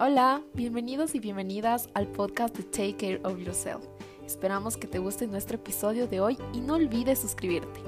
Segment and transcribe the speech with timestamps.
[0.00, 3.84] Hola, bienvenidos y bienvenidas al podcast de Take Care of Yourself.
[4.26, 7.78] Esperamos que te guste nuestro episodio de hoy y no olvides suscribirte.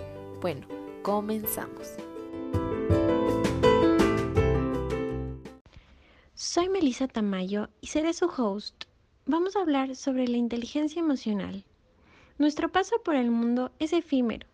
[0.40, 0.68] Bueno,
[1.02, 1.96] comenzamos.
[6.34, 8.84] Soy Melissa Tamayo y seré su host.
[9.24, 11.64] Vamos a hablar sobre la inteligencia emocional.
[12.38, 14.46] Nuestro paso por el mundo es efímero.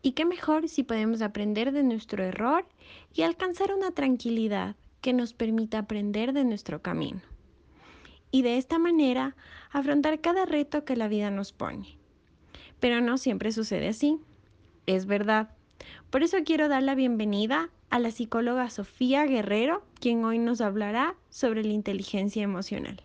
[0.00, 2.64] Y qué mejor si podemos aprender de nuestro error
[3.12, 7.20] y alcanzar una tranquilidad que nos permita aprender de nuestro camino.
[8.30, 9.36] Y de esta manera
[9.70, 11.98] afrontar cada reto que la vida nos pone.
[12.80, 14.18] Pero no siempre sucede así.
[14.86, 15.50] Es verdad.
[16.08, 21.16] Por eso quiero dar la bienvenida a la psicóloga Sofía Guerrero, quien hoy nos hablará
[21.28, 23.02] sobre la inteligencia emocional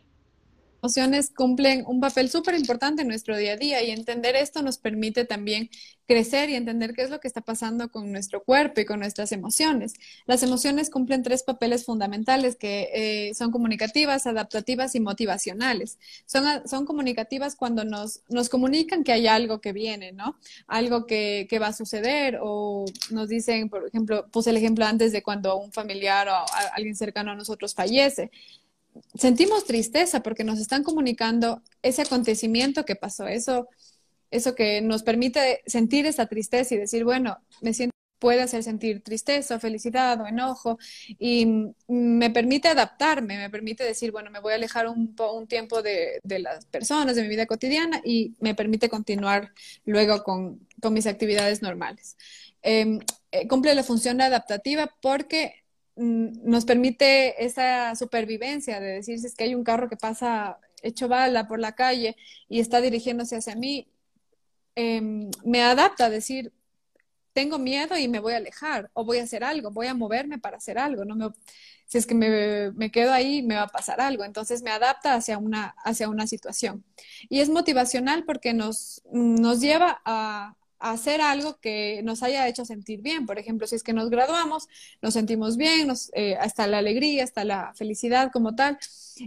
[0.82, 4.78] emociones cumplen un papel súper importante en nuestro día a día y entender esto nos
[4.78, 5.70] permite también
[6.08, 9.32] crecer y entender qué es lo que está pasando con nuestro cuerpo y con nuestras
[9.32, 9.94] emociones.
[10.26, 16.00] Las emociones cumplen tres papeles fundamentales que eh, son comunicativas, adaptativas y motivacionales.
[16.26, 20.36] Son, son comunicativas cuando nos, nos comunican que hay algo que viene, ¿no?
[20.66, 25.12] Algo que, que va a suceder o nos dicen, por ejemplo, puse el ejemplo antes
[25.12, 28.32] de cuando un familiar o alguien cercano a nosotros fallece
[29.16, 33.68] sentimos tristeza porque nos están comunicando ese acontecimiento que pasó, eso,
[34.32, 39.02] eso que nos permite sentir esa tristeza y decir, bueno, me siento puede hacer sentir
[39.02, 40.78] tristeza, felicidad o enojo
[41.18, 41.48] y
[41.88, 46.20] me permite adaptarme, me permite decir, bueno, me voy a alejar un, un tiempo de,
[46.24, 49.54] de, las personas, de mi vida cotidiana y me permite continuar
[49.86, 52.18] luego con, con mis actividades normales.
[52.62, 53.00] Em,
[53.32, 55.59] eh, cumple la función adaptativa porque
[56.00, 61.08] nos permite esa supervivencia de decir si es que hay un carro que pasa hecho
[61.10, 62.16] bala por la calle
[62.48, 63.88] y está dirigiéndose hacia mí,
[64.76, 66.54] em, me adapta a decir,
[67.34, 70.40] tengo miedo y me voy a alejar o voy a hacer algo, voy a moverme
[70.40, 71.30] para hacer algo, no me,
[71.86, 75.16] si es que me, me, quedo ahí me va a pasar algo, entonces me adapta
[75.16, 76.86] hacia una, hacia una situación.
[77.30, 83.02] Y es motivacional porque nos, nos lleva a, hacer algo que nos haya hecho sentir
[83.02, 83.26] bien.
[83.26, 84.68] Por ejemplo, si es que nos graduamos,
[85.02, 88.78] nos sentimos bien, nos, eh, hasta la alegría, hasta la felicidad como tal,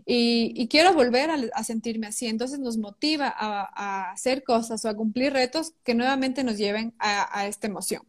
[0.06, 2.26] y, quiero volver a, sentirme así.
[2.26, 7.46] Entonces nos motiva a, hacer cosas o a cumplir retos que nuevamente nos lleven a,
[7.46, 8.02] esta emoción.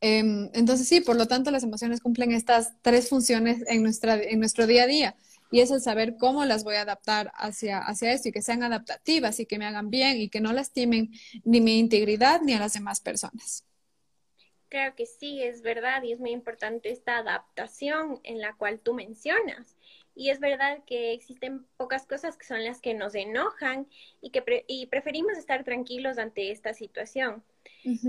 [0.00, 4.38] Em, entonces sí, por lo tanto las emociones cumplen estas tres funciones en, nuestra, en
[4.40, 5.16] nuestro día a día
[5.50, 8.62] y es el saber cómo las voy a adaptar hacia, hacia esto y que sean
[8.62, 11.10] adaptativas y que me hagan bien y que no lastimen
[11.44, 13.66] ni mi integridad ni a las demás personas.
[14.68, 18.94] Creo que sí, es verdad y es muy importante esta adaptación en la cual tú
[18.94, 19.76] mencionas.
[20.14, 23.88] Y es verdad que existen pocas cosas que son las que nos enojan
[24.20, 27.42] y que y preferimos estar tranquilos ante esta situación.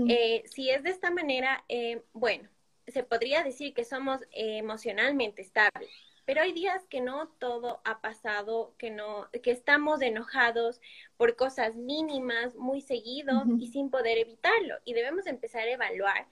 [0.08, 2.48] Eh, si es de esta manera, eh, bueno,
[2.86, 5.90] se podría decir que somos emocionalmente estables
[6.24, 10.80] pero hay días que no todo ha pasado, que no, que estamos enojados
[11.16, 14.76] por cosas mínimas, muy seguido y sin poder evitarlo.
[14.84, 16.26] Y debemos empezar a evaluar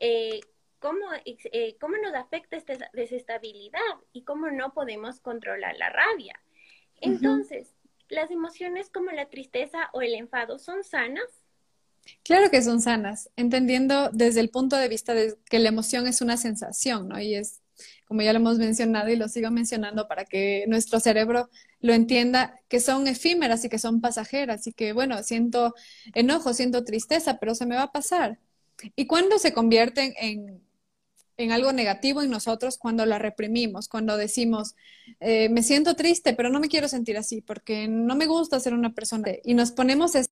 [0.00, 0.40] eh,
[0.80, 3.80] cómo, eh, cómo nos afecta esta desestabilidad
[4.12, 6.40] y cómo no podemos controlar la rabia.
[7.00, 7.74] Entonces,
[8.08, 11.42] ¿las emociones como la tristeza o el enfado son sanas?
[12.22, 16.20] Claro que son sanas, entendiendo desde el punto de vista de que la emoción es
[16.20, 17.20] una sensación, ¿no?
[17.20, 17.60] Y es
[18.06, 21.50] como ya lo hemos mencionado y lo sigo mencionando para que nuestro cerebro
[21.80, 25.74] lo entienda, que son efímeras y que son pasajeras y que, bueno, siento
[26.14, 28.38] enojo, siento tristeza, pero se me va a pasar.
[28.94, 30.62] ¿Y cuándo se convierten en,
[31.36, 32.78] en algo negativo en nosotros?
[32.78, 34.74] Cuando la reprimimos, cuando decimos,
[35.20, 38.74] eh, me siento triste, pero no me quiero sentir así porque no me gusta ser
[38.74, 39.32] una persona.
[39.44, 40.30] Y nos ponemos esa,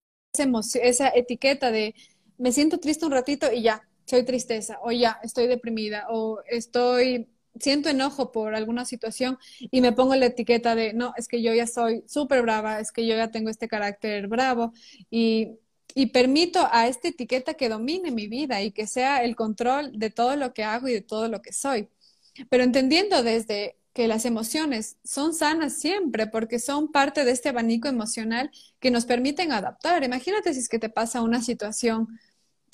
[0.83, 1.95] esa etiqueta de,
[2.39, 7.29] me siento triste un ratito y ya, soy tristeza, o ya, estoy deprimida, o estoy
[7.61, 11.55] siento enojo por alguna situación y me pongo la etiqueta de, no, es que yo
[11.55, 14.73] ya soy súper brava, es que yo ya tengo este carácter bravo
[15.11, 15.59] y,
[15.95, 20.11] y permito a esta etiqueta que domine mi vida y que sea el control de
[20.11, 21.89] todo lo que hago y de todo lo que soy.
[22.51, 27.87] Pero entendiendo desde que las emociones son sanas siempre porque son parte de este abanico
[27.89, 30.03] emocional que nos permiten adaptar.
[30.03, 32.09] Imagínate si es que te pasa una situación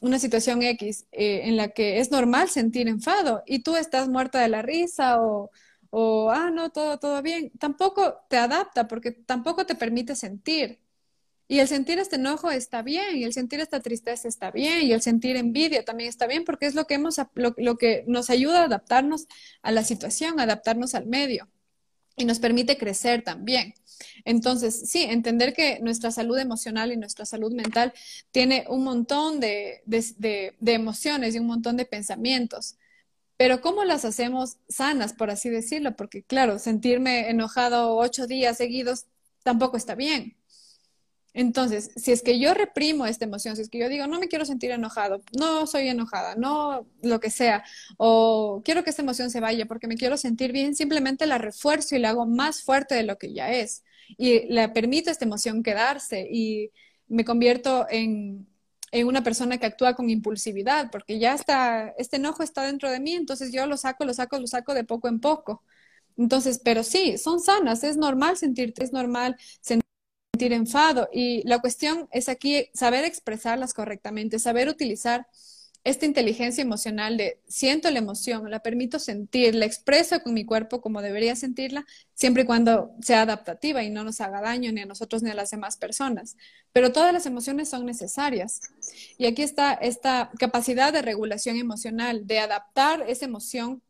[0.03, 4.41] una situación X eh, en la que es normal sentir enfado y tú estás muerta
[4.41, 5.51] de la risa o,
[5.91, 10.81] o, ah, no, todo, todo bien, tampoco te adapta porque tampoco te permite sentir.
[11.49, 14.93] Y el sentir este enojo está bien, y el sentir esta tristeza está bien, y
[14.93, 18.31] el sentir envidia también está bien, porque es lo que, hemos, lo, lo que nos
[18.31, 19.27] ayuda a adaptarnos
[19.63, 21.49] a la situación, adaptarnos al medio,
[22.21, 23.75] y nos permite crecer también.
[24.25, 27.93] Entonces, sí, entender que nuestra salud emocional y nuestra salud mental
[28.31, 29.83] tiene un montón de,
[30.65, 32.77] emociones y un montón de pensamientos,
[33.37, 35.97] pero ¿cómo las hacemos sanas, por así decirlo?
[35.97, 39.07] Porque claro, sentirme enojado ocho días seguidos
[39.43, 40.37] tampoco está bien.
[41.33, 44.29] Entonces, si es que yo reprimo esta emoción, si es que yo digo, no me
[44.29, 47.65] quiero sentir enojado, no soy enojada, no lo que sea,
[47.99, 51.95] o quiero que esta emoción se vaya porque me quiero sentir bien, simplemente la refuerzo
[51.97, 53.85] y la hago más fuerte de lo que ya es.
[54.19, 56.71] Y le permito a esta emoción quedarse y
[57.09, 58.49] me convierto en,
[58.93, 63.01] en una persona que actúa con impulsividad, porque ya está, este enojo está dentro de
[63.01, 65.63] mí, entonces yo lo saco, lo saco, lo saco de poco en poco.
[66.17, 69.90] Entonces, pero sí, son sanas, es normal sentirte, es normal sentir
[70.39, 75.27] enfado y la cuestión es aquí saber expresarlas correctamente, saber utilizar
[75.83, 80.83] esta inteligencia emocional de siento la emoción, la permito sentir, la expreso con mi cuerpo
[80.83, 84.87] como debería sentirla, siempre y cuando sea adaptativa y no nos haga daño ni a
[84.87, 86.37] nosotros ni a las demás personas.
[86.73, 88.61] Pero todas las emociones son necesarias.
[89.17, 93.83] Y aquí está esta capacidad de regulación emocional, de adaptar esa emoción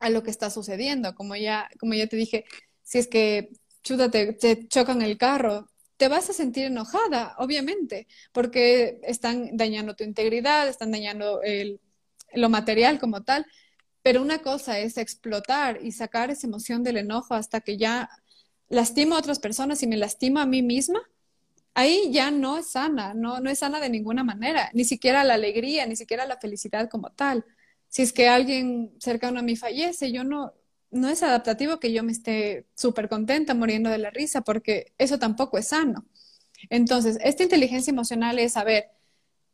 [0.00, 1.14] a lo que está sucediendo.
[1.14, 2.44] Como ya, como ya te dije,
[2.82, 3.52] si es que
[3.84, 5.69] chuta, te, te chocan el carro,
[6.00, 11.42] te vas a sentir enojada, obviamente, porque están dañando tu integridad, están dañando
[12.32, 13.44] lo material como tal,
[14.00, 18.08] pero una cosa es explotar y sacar esa emoción del enojo hasta que ya
[18.70, 21.02] lastimo a otras personas y me lastimo a mí misma,
[21.74, 25.34] ahí ya no es sana, no, no es sana de ninguna manera, ni siquiera la
[25.34, 27.44] alegría, ni siquiera la felicidad como tal.
[27.88, 30.54] Si es que alguien cercano a mí fallece, yo no,
[30.90, 35.18] no es adaptativo que yo me esté súper contenta, muriendo de la risa, porque eso
[35.18, 36.04] tampoco es sano.
[36.68, 38.90] Entonces, esta inteligencia emocional es saber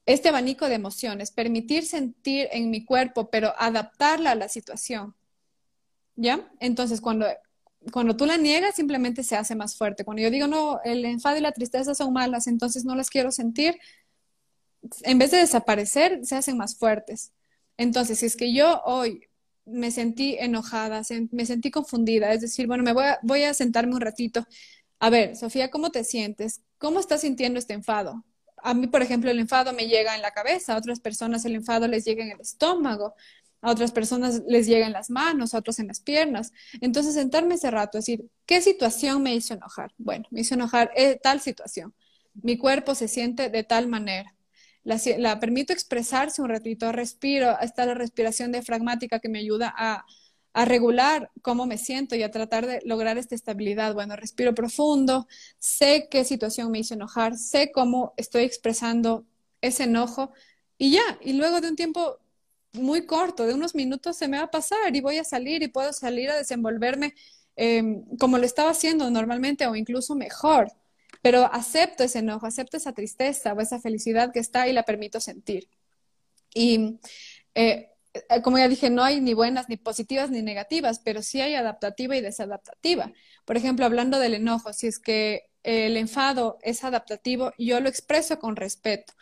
[0.06, 5.14] este abanico de emociones, permitir sentir en mi cuerpo, pero adaptarla a la situación.
[6.14, 6.50] ¿Ya?
[6.60, 7.26] Entonces, cuando,
[7.92, 10.04] cuando tú la niegas, simplemente se hace más fuerte.
[10.04, 13.30] Cuando yo digo, no, el enfado y la tristeza son malas, entonces no las quiero
[13.30, 13.78] sentir,
[15.02, 17.32] en vez de desaparecer, se hacen más fuertes.
[17.76, 19.28] Entonces, si es que yo hoy
[19.66, 21.02] me sentí enojada,
[21.32, 24.46] me sentí confundida, es decir, bueno, me voy a, voy a sentarme un ratito.
[25.00, 26.62] A ver, Sofía, ¿cómo te sientes?
[26.78, 28.24] ¿Cómo estás sintiendo este enfado?
[28.62, 31.56] A mí, por ejemplo, el enfado me llega en la cabeza, a otras personas el
[31.56, 33.14] enfado les llega en el estómago,
[33.60, 36.52] a otras personas les llega en las manos, a otros en las piernas.
[36.80, 39.92] Entonces, sentarme ese rato, decir, ¿qué situación me hizo enojar?
[39.98, 41.94] Bueno, me hizo enojar eh, tal situación.
[42.34, 44.35] Mi cuerpo se siente de tal manera
[44.86, 50.06] la, permito expresarse un ratito, respiro, está la respiración diafragmática que me ayuda a,
[50.52, 53.94] a regular cómo me siento y a tratar de lograr esta estabilidad.
[53.94, 55.26] Bueno, respiro profundo,
[55.58, 59.26] sé qué situación me hizo enojar, sé cómo estoy expresando
[59.60, 60.32] ese enojo
[60.78, 62.18] y ya, y luego de un tiempo
[62.72, 65.68] muy corto, de unos minutos, se me va a pasar y voy a salir y
[65.68, 67.14] puedo salir a desenvolverme
[67.56, 70.68] em, como lo estaba haciendo normalmente o incluso mejor
[71.26, 75.18] pero acepto ese enojo, acepto esa tristeza o esa felicidad que está y la permito
[75.18, 75.68] sentir.
[76.54, 77.00] Y
[77.56, 81.40] eh, eh, como ya dije, no hay ni buenas, ni positivas, ni negativas, pero sí
[81.40, 83.12] hay adaptativa y desadaptativa.
[83.44, 88.38] Por ejemplo, hablando del enojo, si es que el enfado es adaptativo, yo lo expreso
[88.38, 89.12] con respeto.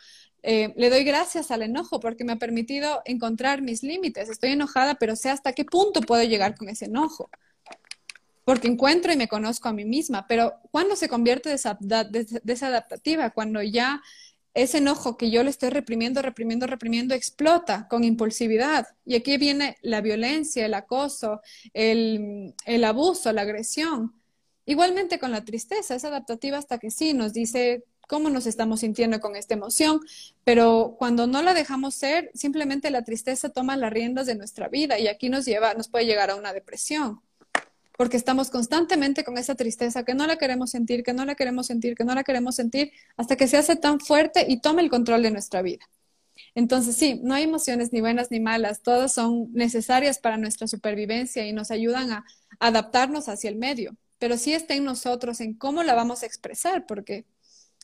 [0.43, 4.29] Eh, le doy gracias al enojo porque me ha permitido encontrar mis límites.
[4.29, 7.31] Estoy enojada, pero sé hasta qué punto puedo llegar con ese enojo
[8.45, 11.49] porque encuentro y me conozco a mí misma, pero ¿cuándo se convierte
[12.43, 13.31] desadaptativa?
[13.31, 14.01] Cuando ya
[14.53, 18.87] ese enojo que yo le estoy reprimiendo, reprimiendo, reprimiendo, explota con impulsividad.
[19.03, 21.41] Y aquí viene la violencia, el acoso,
[21.73, 24.13] el, el abuso, la agresión.
[24.65, 29.19] Igualmente con la tristeza, es adaptativa hasta que sí nos dice cómo nos estamos sintiendo
[29.19, 29.99] con esta emoción,
[30.43, 34.99] pero cuando no la dejamos ser, simplemente la tristeza toma las riendas de nuestra vida
[34.99, 37.21] y aquí nos lleva, nos puede llegar a una depresión
[37.97, 41.67] porque estamos constantemente con esa tristeza que no la queremos sentir, que no la queremos
[41.67, 44.89] sentir, que no la queremos sentir, hasta que se hace tan fuerte y toma el
[44.89, 45.85] control de nuestra vida.
[46.53, 51.45] Entonces, sí, no hay emociones ni buenas ni malas, todas son necesarias para nuestra supervivencia
[51.45, 52.25] y nos ayudan a
[52.59, 56.85] adaptarnos hacia el medio, pero sí está en nosotros, en cómo la vamos a expresar,
[56.85, 57.25] porque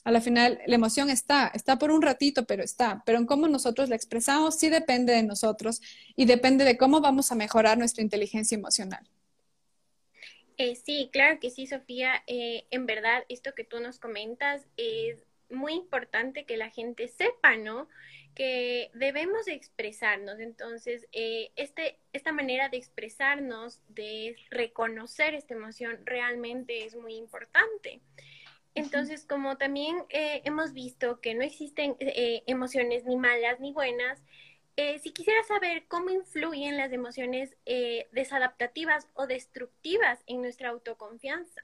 [0.03, 3.47] a la final la emoción está, está por un ratito, pero está, pero en cómo
[3.47, 5.81] nosotros la expresamos sí depende de nosotros
[6.15, 9.07] y depende de cómo vamos a mejorar nuestra inteligencia emocional.
[10.63, 12.21] Eh, sí, claro que sí, Sofía.
[12.27, 17.57] Eh, en verdad, esto que tú nos comentas es muy importante que la gente sepa,
[17.57, 17.89] ¿no?
[18.35, 20.39] Que debemos expresarnos.
[20.39, 27.99] Entonces, eh, este, esta manera de expresarnos, de reconocer esta emoción, realmente es muy importante.
[28.75, 34.21] Entonces, como también hemos visto que no existen emociones ni malas ni buenas,
[34.81, 41.61] eh, si quisiera saber cómo influyen las emociones eh, desadaptativas o destructivas en nuestra autoconfianza.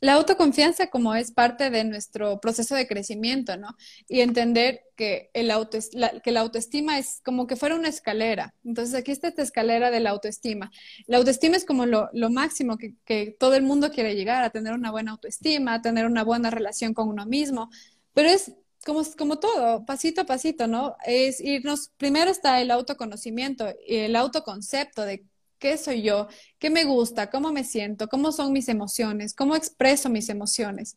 [0.00, 3.76] La autoconfianza como es parte de nuestro proceso de crecimiento, ¿no?
[4.08, 8.54] Y entender que, el auto, la, que la autoestima es como que fuera una escalera.
[8.64, 10.70] Entonces aquí está esta escalera de la autoestima.
[11.06, 14.50] La autoestima es como lo, lo máximo que, que, todo el mundo quiere llegar, a
[14.50, 17.70] tener una buena autoestima, a tener una buena relación con uno mismo,
[18.14, 18.52] pero es
[18.84, 20.96] como, como todo, pasito a pasito, ¿no?
[21.06, 25.24] Es irnos, primero está el autoconocimiento y el autoconcepto de
[25.58, 30.08] qué soy yo, qué me gusta, cómo me siento, cómo son mis emociones, cómo expreso
[30.08, 30.96] mis emociones.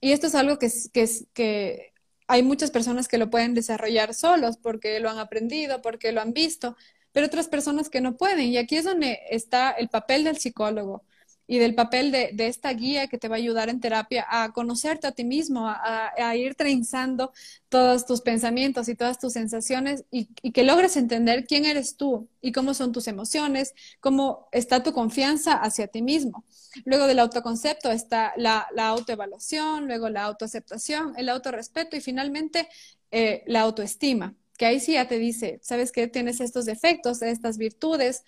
[0.00, 1.92] Y esto es algo que, que, que
[2.28, 6.32] hay muchas personas que lo pueden desarrollar solos porque lo han aprendido, porque lo han
[6.32, 6.76] visto,
[7.12, 8.48] pero otras personas que no pueden.
[8.48, 11.04] Y aquí es donde está el papel del psicólogo
[11.52, 15.06] y del papel de, esta guía que te va a ayudar en terapia a conocerte
[15.06, 17.30] a ti mismo, a, ir trenzando
[17.68, 22.52] todos tus pensamientos y todas tus sensaciones y, que logres entender quién eres tú y
[22.52, 26.46] cómo son tus emociones, cómo está tu confianza hacia ti mismo.
[26.86, 32.66] Luego del autoconcepto está la, autoevaluación, luego la autoaceptación, el autorrespeto y finalmente
[33.10, 37.58] eh, la autoestima que ahí sí ya te dice, sabes que tienes estos defectos, estas
[37.58, 38.22] virtudes,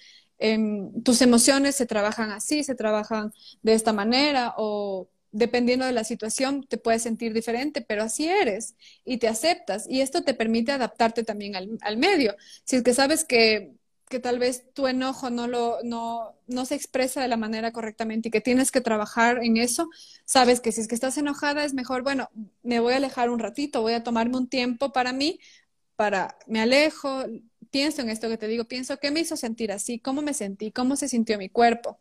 [0.47, 3.33] Em, tus emociones se trabajan así, se trabajan
[3.63, 8.75] de esta manera o dependiendo de la situación te puedes sentir diferente, pero así eres
[9.07, 12.37] y te aceptas y esto te permite adaptarte también al, medio.
[12.65, 13.73] Si es que sabes que,
[14.11, 18.29] que tal vez tu enojo no, lo, no, no se expresa de la manera correctamente
[18.29, 19.89] y que tienes que trabajar en eso,
[20.27, 22.29] sabes que si es que estás enojada es mejor, bueno,
[22.63, 25.41] me voy a alejar un ratito, voy a tomarme un tiempo para mí,
[25.97, 27.25] para me alejo,
[27.75, 30.71] pienso en esto que te digo, pienso qué me hizo sentir así, cómo me sentí,
[30.71, 31.99] cómo se sintió mi cuerpo.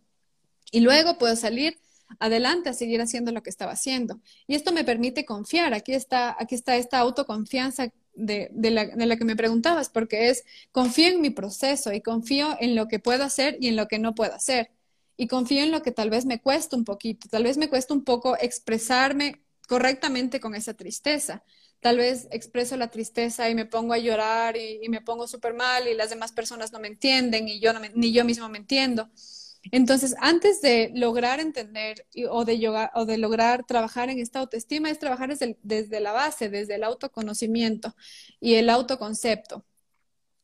[0.71, 1.79] Y luego puedo salir
[2.19, 4.19] adelante a seguir haciendo lo que estaba haciendo.
[4.45, 5.73] Y esto me permite confiar.
[5.73, 10.43] Aquí está, aquí está esta autoconfianza de, la, de, la, que me preguntabas, porque es
[10.71, 13.97] confío en mi proceso y confío en lo que puedo hacer y en lo que
[13.97, 14.69] no puedo hacer.
[15.17, 17.95] Y confío en lo que tal vez me cuesta un poquito, tal vez me cuesta
[17.95, 21.43] un poco expresarme correctamente con esa tristeza
[21.83, 25.87] tal vez expreso la tristeza y me pongo a llorar y, me pongo súper mal
[25.87, 29.11] y las demás personas no me entienden y yo ni yo mismo me entiendo.
[29.71, 35.57] Entonces, antes de lograr entender o, de lograr trabajar en esta autoestima, es trabajar desde,
[35.61, 37.95] desde la base, desde el autoconocimiento
[38.39, 39.65] y el autoconcepto.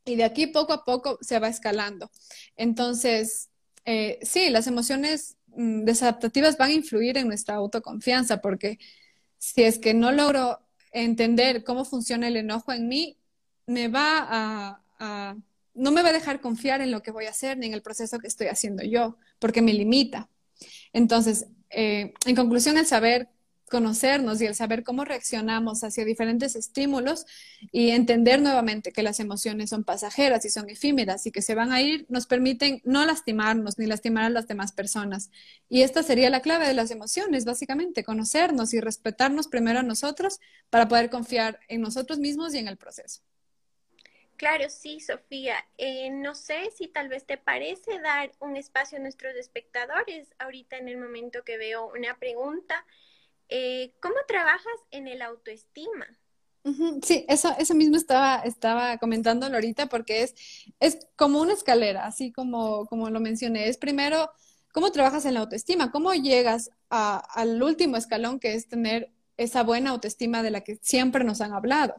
[0.06, 2.12] Y de aquí poco a poco se va escalando.
[2.56, 3.50] Entonces,
[3.86, 8.78] eh, sí, las emociones mm, desadaptativas van a influir en nuestra autoconfianza porque
[9.38, 10.60] si es que no logro
[10.92, 13.18] entender cómo funciona el enojo en mí,
[13.66, 15.36] me va a,
[15.74, 17.82] no me va a dejar confiar en lo que voy a hacer ni en el
[17.82, 20.30] proceso que estoy haciendo yo, porque me limita.
[20.92, 23.30] Entonces, eh, en conclusión, el saber
[23.70, 27.26] conocernos y el saber cómo reaccionamos hacia diferentes estímulos
[27.72, 31.72] y entender nuevamente que las emociones son pasajeras y son efímeras y que se van
[31.72, 35.30] a ir, nos permiten no lastimarnos ni lastimar a las demás personas.
[35.70, 40.40] Y esta sería la clave de las emociones, básicamente, conocernos y respetarnos primero a nosotros
[40.70, 43.22] para poder confiar en nosotros mismos y en el proceso.
[44.40, 45.66] Claro, sí, Sofía.
[45.78, 50.78] Eh, no sé si tal vez te parece dar un espacio a nuestros espectadores ahorita
[50.78, 52.86] en el momento que veo una pregunta.
[53.50, 56.06] Eh, ¿Cómo trabajas en el autoestima?
[57.04, 60.36] Sí, eso, eso mismo estaba, estaba comentándolo ahorita porque es,
[60.80, 63.70] es como una escalera, así como, como lo mencioné.
[63.70, 64.30] Es primero,
[64.72, 65.92] ¿cómo trabajas en la autoestima?
[65.92, 71.24] ¿Cómo llegas al último escalón que es tener esa buena autoestima de la que siempre
[71.24, 71.96] nos han hablado?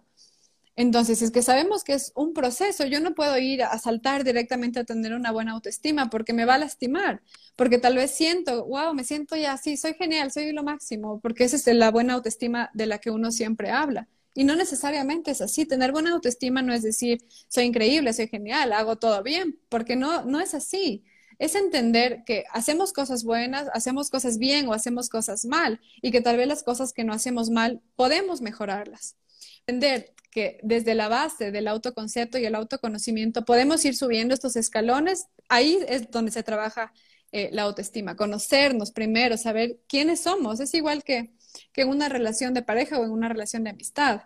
[0.80, 2.86] Entonces, es que sabemos que es un proceso.
[2.86, 6.54] Yo no puedo ir a saltar directamente a tener una buena autoestima porque me va
[6.54, 7.20] a lastimar,
[7.54, 11.44] porque tal vez siento, wow, me siento ya así, soy genial, soy lo máximo, porque
[11.44, 14.08] esa es la buena autoestima de la que uno siempre habla.
[14.34, 15.66] Y no necesariamente es así.
[15.66, 17.18] Tener buena autoestima no es decir,
[17.48, 21.04] soy increíble, soy genial, hago todo bien, porque no, no es así.
[21.38, 26.22] Es entender que hacemos cosas buenas, hacemos cosas bien o hacemos cosas mal, y que
[26.22, 29.19] tal vez las cosas que no hacemos mal podemos mejorarlas.
[29.66, 35.26] Entender que desde la base del autoconcepto y el autoconocimiento podemos ir subiendo estos escalones.
[35.48, 36.92] Ahí es donde se trabaja
[37.32, 40.60] eh, la autoestima, conocernos primero, saber quiénes somos.
[40.60, 41.32] Es igual que,
[41.72, 44.22] que en una relación de pareja o en una relación de amistad.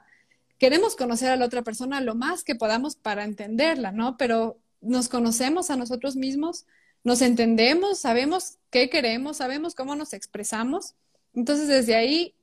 [0.59, 4.17] Queremos conocer a la otra persona lo más que podamos para entenderla, ¿no?
[4.17, 6.67] Pero nos conocemos a nosotros mismos,
[7.03, 10.95] nos entendemos, sabemos qué queremos, sabemos cómo nos expresamos.
[11.35, 12.35] Entonces, desde ahí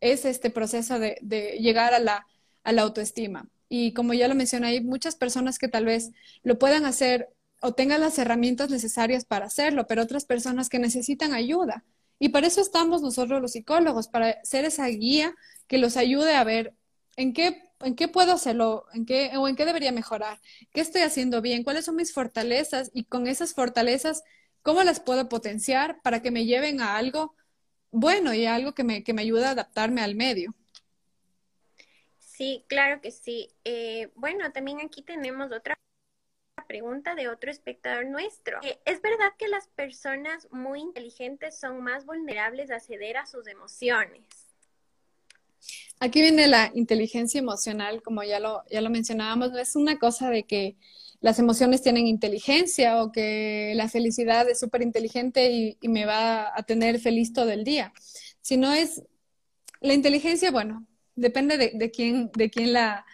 [0.00, 2.26] es este proceso de, de llegar a la
[2.64, 3.48] a la autoestima.
[3.68, 6.10] Y como ya lo mencioné, hay muchas personas que tal vez
[6.42, 7.30] lo puedan hacer
[7.62, 11.84] o tengan las herramientas necesarias para hacerlo, pero otras personas que necesitan ayuda.
[12.18, 15.34] Y para eso estamos nosotros los psicólogos, para ser esa guía
[15.66, 16.74] que los ayude a ver
[17.16, 20.40] en qué, en qué puedo hacerlo, en qué, o en qué debería mejorar,
[20.72, 24.22] qué estoy haciendo bien, cuáles son mis fortalezas y con esas fortalezas,
[24.62, 27.34] cómo las puedo potenciar para que me lleven a algo
[27.90, 30.54] bueno y algo que me, que me ayuda a adaptarme al medio.
[32.42, 33.50] Sí, claro que sí.
[33.64, 35.78] Eh, bueno, también aquí tenemos otra
[36.66, 38.58] pregunta de otro espectador nuestro.
[38.64, 43.46] Eh, ¿Es verdad que las personas muy inteligentes son más vulnerables a ceder a sus
[43.46, 44.24] emociones?
[46.00, 50.28] Aquí viene la inteligencia emocional, como ya lo, ya lo mencionábamos, no es una cosa
[50.28, 50.74] de que
[51.20, 56.58] las emociones tienen inteligencia o que la felicidad es súper inteligente y, y, me va
[56.58, 57.92] a tener feliz todo el día,
[58.40, 59.04] sino es
[59.80, 63.04] la inteligencia, bueno, depende de, de quién, de quién la,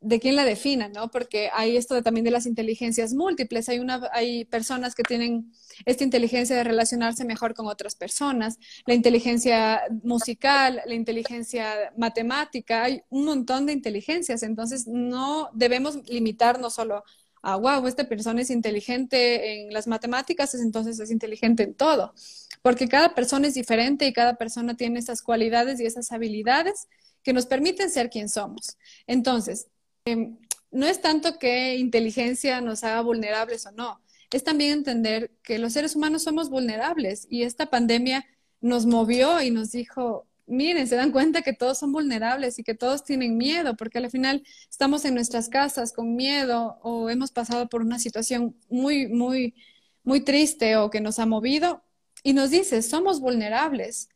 [0.00, 1.10] de quién la defina, ¿no?
[1.10, 3.68] Porque hay esto de, también de las inteligencias múltiples.
[3.68, 5.52] Hay, una, hay personas que tienen
[5.84, 13.02] esta inteligencia de relacionarse mejor con otras personas, la inteligencia musical, la inteligencia matemática, hay
[13.10, 14.42] un montón de inteligencias.
[14.42, 17.04] Entonces, no debemos limitarnos solo
[17.42, 22.14] a, wow, esta persona es inteligente en las matemáticas, entonces es inteligente en todo.
[22.62, 26.88] Porque cada persona es diferente y cada persona tiene esas cualidades y esas habilidades
[27.22, 28.76] que nos permiten ser quien somos.
[29.06, 29.68] Entonces,
[30.04, 30.38] Em,
[30.70, 34.00] no es tanto que inteligencia nos haga vulnerables o no,
[34.32, 38.24] es también entender que los seres humanos somos vulnerables y esta pandemia
[38.60, 42.74] nos movió y nos dijo, miren, se dan cuenta que todos son vulnerables y que
[42.74, 47.68] todos tienen miedo, porque al final estamos en nuestras casas con miedo o hemos pasado
[47.68, 49.54] por una situación muy, muy,
[50.02, 51.82] muy triste o que nos ha movido
[52.22, 54.08] y nos dice, somos vulnerables.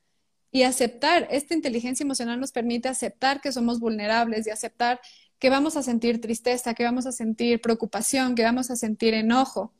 [0.50, 5.00] Y aceptar, esta inteligencia emocional nos permite aceptar que somos vulnerables y aceptar
[5.38, 9.72] que vamos a sentir tristeza, que vamos a sentir preocupación, que vamos a sentir enojo.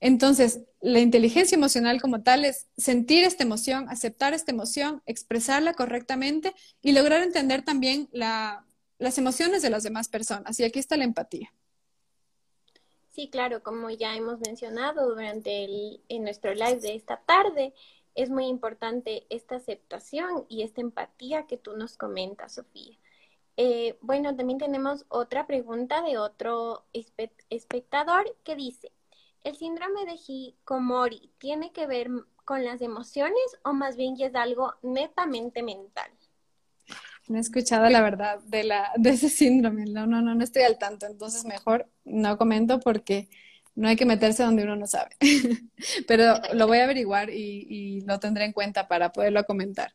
[0.00, 6.54] Entonces, la inteligencia emocional como tal es sentir esta emoción, aceptar esta emoción, expresarla correctamente
[6.82, 10.60] y lograr entender también las emociones de las demás personas.
[10.60, 11.52] Y aquí está la empatía.
[13.10, 17.72] Sí, claro, como ya hemos mencionado durante el, en nuestro live de esta tarde,
[18.14, 22.98] es muy importante esta aceptación y esta empatía que tú nos comentas, Sofía.
[23.56, 26.84] Eh, bueno, también tenemos otra pregunta de otro
[27.48, 28.92] espectador que dice,
[29.46, 32.10] ¿el síndrome de Hikomori tiene que ver
[32.44, 36.10] con las emociones o más bien ya es algo netamente mental?
[37.28, 40.62] No he escuchado la verdad de, la, de ese síndrome, no, no, no, no estoy
[40.62, 43.28] al tanto, entonces mejor no comento porque
[43.74, 45.10] no hay que meterse donde uno no sabe.
[46.08, 49.92] Pero lo voy a averiguar y, y lo tendré en cuenta para poderlo comentar.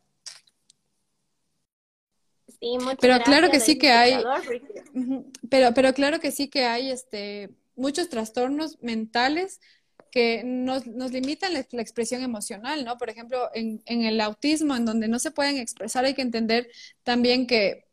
[3.00, 4.22] Pero claro que sí que hay,
[5.50, 9.60] pero, pero claro que sí que hay este, muchos trastornos mentales
[10.12, 12.98] que nos, nos limitan la, expresión emocional, ¿no?
[12.98, 16.68] Por ejemplo, en, el autismo, en donde no se pueden expresar, hay que entender
[17.02, 17.86] también que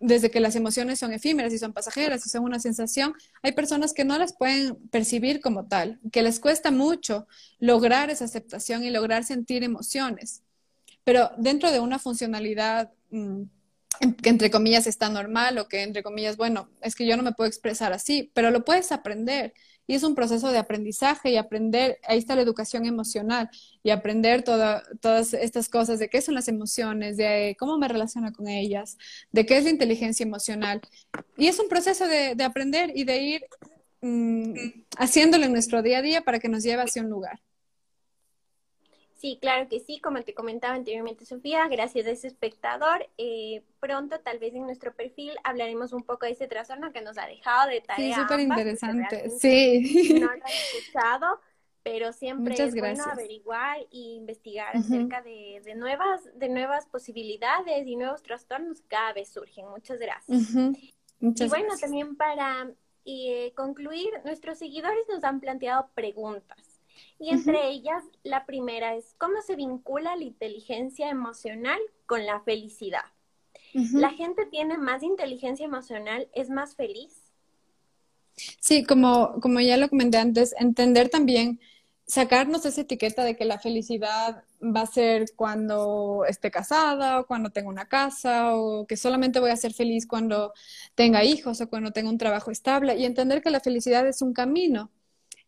[0.00, 3.92] desde que las emociones son efímeras y son pasajeras y son una sensación, hay personas
[3.94, 7.28] que no las pueden percibir como tal, que les cuesta mucho
[7.60, 10.42] lograr esa aceptación y lograr sentir emociones.
[11.04, 13.42] Pero dentro de una funcionalidad mm,
[14.22, 17.32] que entre comillas está normal o que entre comillas, bueno, es que yo no me
[17.32, 19.54] puedo expresar así, pero lo puedes aprender.
[19.86, 23.50] Y es un proceso de aprendizaje y aprender, ahí está la educación emocional
[23.82, 28.48] y aprender todas estas cosas de qué son las emociones, de cómo me relaciono con
[28.48, 28.96] ellas,
[29.32, 30.80] de qué es la inteligencia emocional.
[31.36, 33.46] Y es un proceso de, aprender y de ir
[34.02, 34.54] mm,
[34.98, 37.40] haciéndolo en nuestro día a día para que nos lleve hacia un lugar.
[39.22, 43.08] Sí, claro que sí, como te comentaba anteriormente, Sofía, gracias a ese espectador.
[43.18, 47.16] Eh, pronto, tal vez en nuestro perfil, hablaremos un poco de ese trastorno que nos
[47.18, 48.16] ha dejado de tarea.
[48.16, 49.30] Sí, súper interesante.
[49.30, 50.18] Sí.
[50.20, 51.40] No lo he escuchado,
[51.84, 58.24] pero siempre es bueno averiguar e investigar acerca de, nuevas, de nuevas posibilidades y nuevos
[58.24, 59.68] trastornos que cada vez surgen.
[59.68, 60.50] Muchas gracias.
[61.20, 62.72] y bueno, también para
[63.04, 66.71] eh, concluir, nuestros seguidores nos han planteado preguntas.
[67.18, 73.04] Y entre ellas, la primera es, ¿cómo se vincula la inteligencia emocional con la felicidad?
[73.74, 76.28] ¿La gente tiene más inteligencia emocional?
[76.34, 77.32] ¿Es más feliz?
[78.60, 81.60] Sí, como, como ya lo comenté antes, entender también,
[82.06, 87.50] sacarnos esa etiqueta de que la felicidad va a ser cuando esté casada o cuando
[87.50, 90.52] tenga una casa o que solamente voy a ser feliz cuando
[90.94, 94.32] tenga hijos o cuando tenga un trabajo estable y entender que la felicidad es un
[94.32, 94.90] camino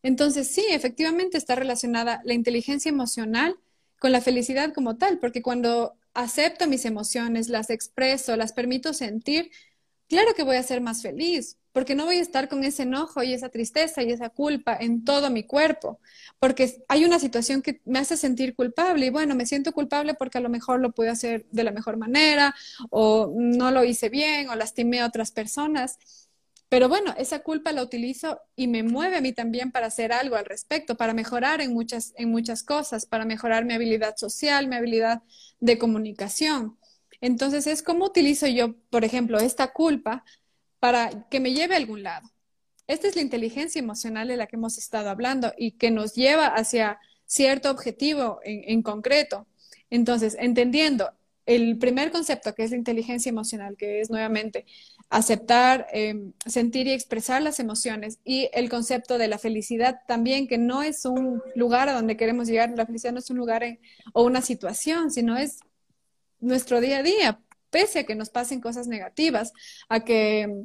[0.04, 3.56] entonces, sí, efectivamente está relacionada la inteligencia emocional
[3.98, 9.50] con la felicidad como tal, porque cuando acepto mis emociones, las expreso, las permito sentir,
[10.06, 13.22] claro que voy a ser más feliz, porque no voy a estar con ese enojo
[13.22, 16.00] y esa tristeza y esa culpa en todo mi cuerpo,
[16.38, 20.36] porque hay una situación que me hace sentir culpable y bueno, me siento culpable porque
[20.36, 22.54] a lo mejor lo pude hacer de la mejor manera
[22.90, 25.98] o no lo hice bien o lastimé a otras personas
[26.74, 30.34] Pero bueno, esa culpa la utilizo y me mueve a mí también para hacer algo
[30.34, 34.74] al respecto, para mejorar en muchas, en muchas cosas, para mejorar mi habilidad social, mi
[34.74, 35.22] habilidad
[35.60, 36.76] de comunicación.
[37.20, 40.24] Entonces es cómo utilizo yo, por ejemplo, esta culpa
[40.80, 42.28] para que me lleve a algún lado.
[42.88, 46.48] Esta es la inteligencia emocional de la que hemos estado hablando y que nos lleva
[46.48, 49.46] hacia cierto objetivo en, concreto.
[49.90, 51.12] Entonces, entendiendo
[51.46, 54.66] el primer concepto que es la inteligencia emocional, que es nuevamente
[55.10, 60.58] aceptar, em, sentir y expresar las emociones, y el concepto de la felicidad también, que
[60.58, 63.62] no es un lugar a donde queremos llegar, la felicidad no es un lugar
[64.12, 65.60] o una situación, sino es
[66.40, 67.40] nuestro día a día,
[67.70, 69.52] pese a que nos pasen cosas negativas,
[69.88, 70.64] a que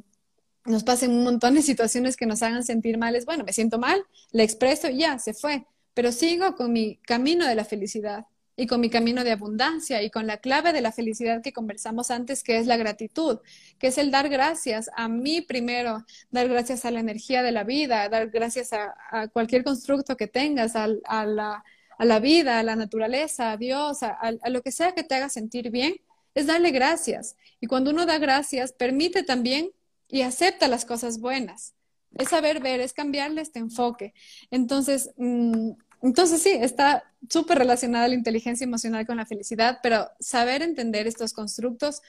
[0.64, 3.78] nos pasen un montón de situaciones que nos hagan sentir mal, es bueno, me siento
[3.78, 8.26] mal, le expreso y ya, se fue, pero sigo con mi camino de la felicidad
[8.60, 12.10] y con mi camino de abundancia y con la clave de la felicidad que conversamos
[12.10, 13.38] antes, que es la gratitud,
[13.78, 17.64] que es el dar gracias a mí primero, dar gracias a la energía de la
[17.64, 20.88] vida, dar gracias a, cualquier constructo que tengas, a,
[21.24, 25.30] la, vida, a la naturaleza, a Dios, a, a lo que sea que te haga
[25.30, 25.94] sentir bien,
[26.34, 27.36] es darle gracias.
[27.62, 29.70] Y cuando uno da gracias, permite también
[30.06, 31.72] y acepta las cosas buenas.
[32.18, 34.12] Es saber ver, es cambiarle este enfoque.
[34.50, 35.70] Entonces, mm,
[36.02, 41.32] entonces sí, está súper relacionada la inteligencia emocional con la felicidad, pero saber entender estos
[41.32, 42.02] constructos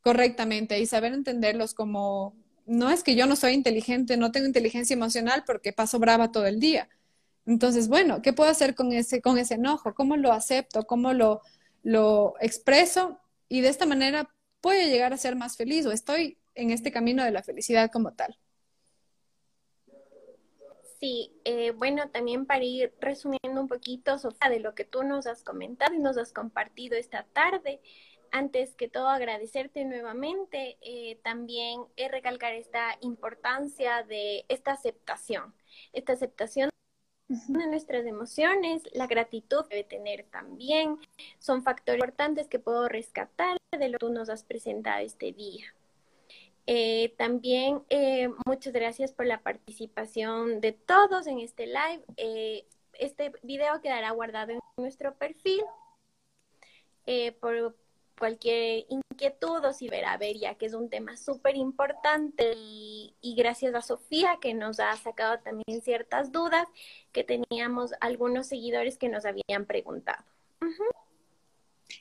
[0.00, 2.36] correctamente y saber entenderlos como,
[2.66, 6.46] no es que yo no soy inteligente, no tengo inteligencia emocional porque paso brava todo
[6.46, 6.88] el día.
[7.46, 9.94] Entonces, bueno, ¿qué puedo hacer con ese, con ese enojo?
[9.94, 10.84] ¿Cómo lo acepto?
[10.86, 11.42] ¿Cómo lo,
[11.82, 13.20] lo expreso?
[13.48, 14.28] Y de esta manera
[14.60, 18.12] puedo llegar a ser más feliz o estoy en este camino de la felicidad como
[18.14, 18.36] tal.
[20.98, 25.26] Sí, eh, bueno, también para ir resumiendo un poquito, Sofía, de lo que tú nos
[25.26, 27.80] has comentado y nos has compartido esta tarde,
[28.32, 35.54] antes que todo agradecerte nuevamente, eh, también recalcar esta importancia de esta aceptación,
[35.92, 36.70] esta aceptación
[37.28, 40.98] de nuestras emociones, la gratitud debe tener también,
[41.38, 45.75] son factores importantes que puedo rescatar de lo que tú nos has presentado este día.
[46.66, 52.02] Eh, también eh, muchas gracias por la participación de todos en este live.
[52.16, 55.62] Eh, este video quedará guardado en nuestro perfil
[57.40, 57.76] por
[58.18, 63.74] cualquier inquietud o si verá ver ya que es un tema súper importante y, gracias
[63.74, 66.66] a Sofía que nos ha sacado también ciertas dudas
[67.12, 70.24] que teníamos algunos seguidores que nos habían preguntado.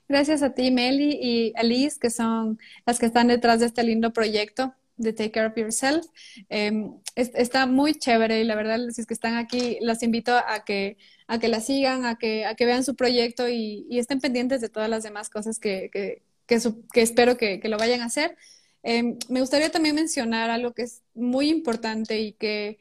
[0.07, 4.13] Gracias a ti, Meli y Alice, que son las que están detrás de este lindo
[4.13, 6.05] proyecto de Take Care of Yourself.
[6.49, 10.63] Em, está muy chévere y la verdad, si es que están aquí, las invito a
[10.65, 14.61] que, a que la sigan, a que, a que vean su proyecto y, estén pendientes
[14.61, 18.37] de todas las demás cosas que, que, que, espero que, lo vayan a hacer.
[18.83, 22.79] Em, me gustaría también mencionar algo que es muy importante y que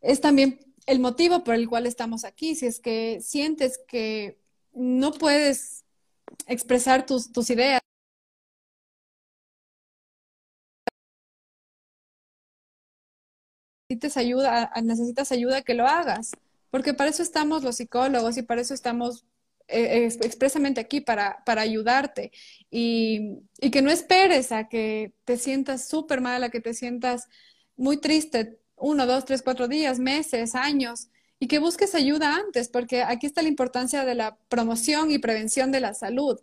[0.00, 2.54] es también el motivo por el cual estamos aquí.
[2.54, 4.38] Si es que sientes que
[4.72, 5.83] no puedes
[6.46, 7.80] expresar tus, tus ideas.
[13.88, 16.32] Necesitas ayuda, necesitas ayuda que lo hagas,
[16.70, 19.24] porque para eso estamos los psicólogos y para eso estamos
[19.68, 22.32] eh, expresamente aquí para, para ayudarte
[22.70, 27.28] y, y, que no esperes a que te sientas súper mal, a que te sientas
[27.76, 31.08] muy triste uno, dos, tres, cuatro días, meses, años,
[31.44, 35.72] y que busques ayuda antes, porque aquí está la importancia de la promoción y prevención
[35.72, 36.40] de la salud.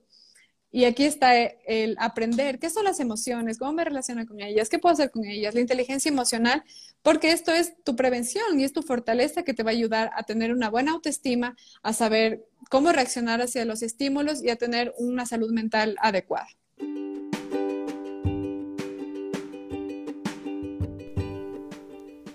[0.72, 4.78] Y aquí está el aprender qué son las emociones, cómo me relaciono con ellas, qué
[4.78, 6.64] puedo hacer con ellas, la inteligencia emocional,
[7.02, 10.22] porque esto es tu prevención y es tu fortaleza que te va a ayudar a
[10.22, 15.26] tener una buena autoestima, a saber cómo reaccionar hacia los estímulos y a tener una
[15.26, 16.48] salud mental adecuada.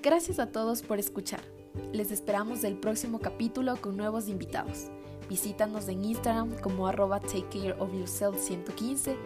[0.02, 1.44] Gracias a todos por escuchar.
[1.96, 4.90] Les esperamos del próximo capítulo con nuevos invitados.
[5.30, 9.16] Visítanos en Instagram como arroba takecareofyourself115,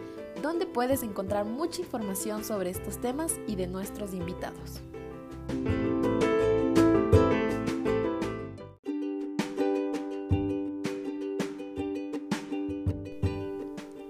[0.41, 4.79] donde puedes encontrar mucha información sobre estos temas y de nuestros invitados.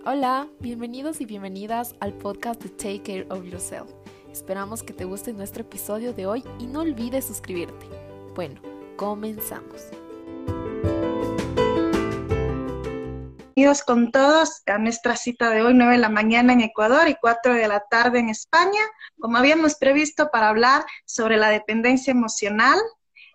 [0.05, 3.89] Hola, bienvenidos y bienvenidas al podcast de Take Care of Yourself.
[4.31, 8.00] Esperamos que te guste nuestro episodio de hoy y no olvides suscribirte.
[8.33, 8.61] Bueno,
[8.95, 9.89] comenzamos.
[13.53, 17.15] Bienvenidos con todos a nuestra cita de hoy, 9 de la mañana en Ecuador y
[17.15, 18.79] 4 de la tarde en España,
[19.19, 22.79] como habíamos previsto para hablar sobre la dependencia emocional.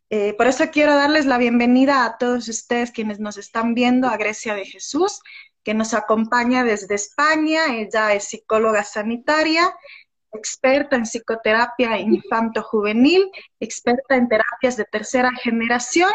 [0.08, 4.16] Eh, por eso quiero darles la bienvenida a todos ustedes quienes nos están viendo, a
[4.16, 5.20] Grecia de Jesús,
[5.62, 7.66] que nos acompaña desde España.
[7.74, 9.74] Ella es psicóloga sanitaria
[10.36, 16.10] experta en psicoterapia infanto-juvenil, experta en terapias de tercera generación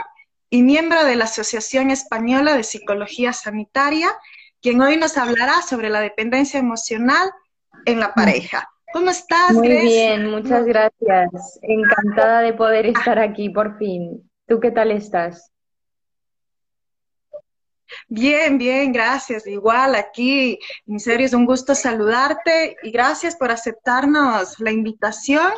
[0.49, 4.09] y miembro de la Asociación Española de Psicología Sanitaria,
[4.61, 7.31] quien hoy nos hablará sobre la dependencia emocional
[7.85, 8.69] en la pareja.
[8.93, 11.59] ¿Cómo estás, Muy bien, muchas gracias.
[11.61, 14.29] Encantada de poder estar aquí por fin.
[14.47, 15.50] ¿Tú qué tal estás?
[18.13, 19.47] Bien, bien, gracias.
[19.47, 25.53] Igual aquí, en serio es un gusto saludarte y gracias por aceptarnos la invitación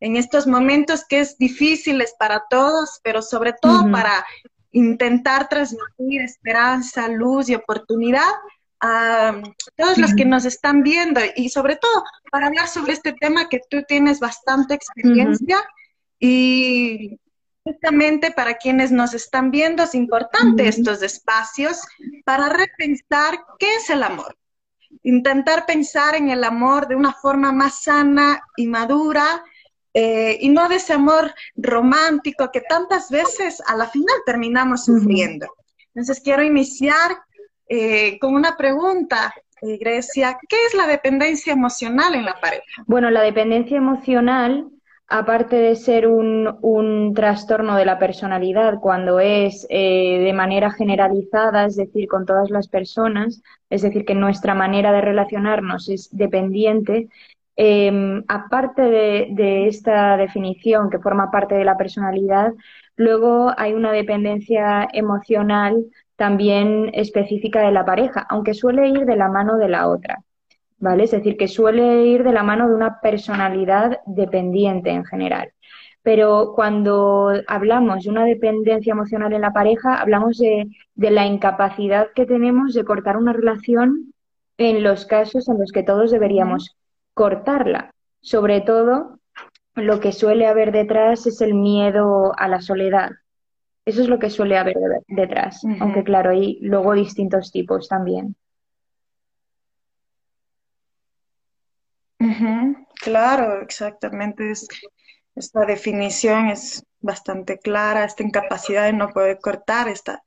[0.00, 4.26] en estos momentos que es difíciles para todos, pero sobre todo para
[4.72, 8.32] intentar transmitir esperanza, luz y oportunidad
[8.80, 9.40] a
[9.76, 13.60] todos los que nos están viendo y sobre todo para hablar sobre este tema que
[13.70, 15.58] tú tienes bastante experiencia
[16.18, 17.20] y
[17.64, 21.80] justamente para quienes nos están viendo es importante estos espacios
[22.24, 24.36] para repensar qué es el amor.
[25.02, 29.44] Intentar pensar en el amor de una forma más sana y madura
[29.94, 35.46] eh, y no de ese amor romántico que tantas veces a la final terminamos sufriendo.
[35.94, 37.18] Entonces quiero iniciar
[37.68, 42.64] eh, con una pregunta, eh, Grecia, ¿qué es la dependencia emocional en la pareja?
[42.86, 44.68] Bueno, la dependencia emocional,
[45.12, 51.76] aparte de ser un, trastorno de la personalidad cuando es eh, de manera generalizada, es
[51.76, 57.08] decir, con todas las personas, es decir, que nuestra manera de relacionarnos es dependiente,
[57.56, 62.52] em, aparte de, esta definición que forma parte de la personalidad,
[62.96, 65.84] luego hay una dependencia emocional
[66.16, 70.22] también específica de la pareja, aunque suele ir de la mano de la otra,
[70.82, 71.04] ¿vale?
[71.04, 75.52] Es decir, que suele ir de la mano de una personalidad dependiente en general.
[76.02, 80.66] Pero cuando hablamos de una dependencia emocional en la pareja, hablamos de,
[80.96, 84.12] la incapacidad que tenemos de cortar una relación
[84.58, 86.76] en los casos en los que todos deberíamos
[87.14, 87.92] cortarla.
[88.20, 89.20] Sobre todo,
[89.76, 93.10] lo que suele haber detrás es el miedo a la soledad,
[93.84, 94.76] eso es lo que suele haber
[95.08, 98.36] detrás, aunque claro, hay luego distintos tipos también.
[103.00, 104.52] Claro, exactamente.
[105.34, 110.22] esta definición es bastante clara, esta incapacidad de no poder cortar esta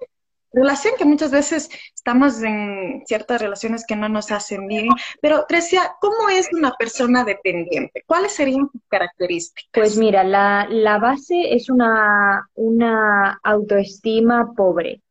[0.55, 4.87] relación que muchas veces estamos en ciertas relaciones que no nos hacen bien.
[5.21, 8.03] Pero, Grecia, ¿cómo es una persona dependiente?
[8.07, 9.69] ¿Cuáles serían sus características?
[9.73, 15.01] Pues mira, la, la base es una, una autoestima pobre.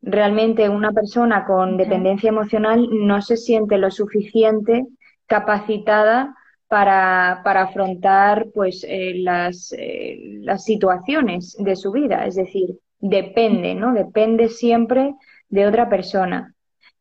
[0.00, 4.84] Realmente una persona con dependencia emocional no se siente lo suficiente
[5.28, 6.34] capacitada
[6.68, 12.26] para, para afrontar pues, eh, las, eh, las situaciones de su vida.
[12.26, 13.92] Es decir, depende, ¿no?
[13.94, 15.14] Depende siempre
[15.48, 16.54] de otra persona.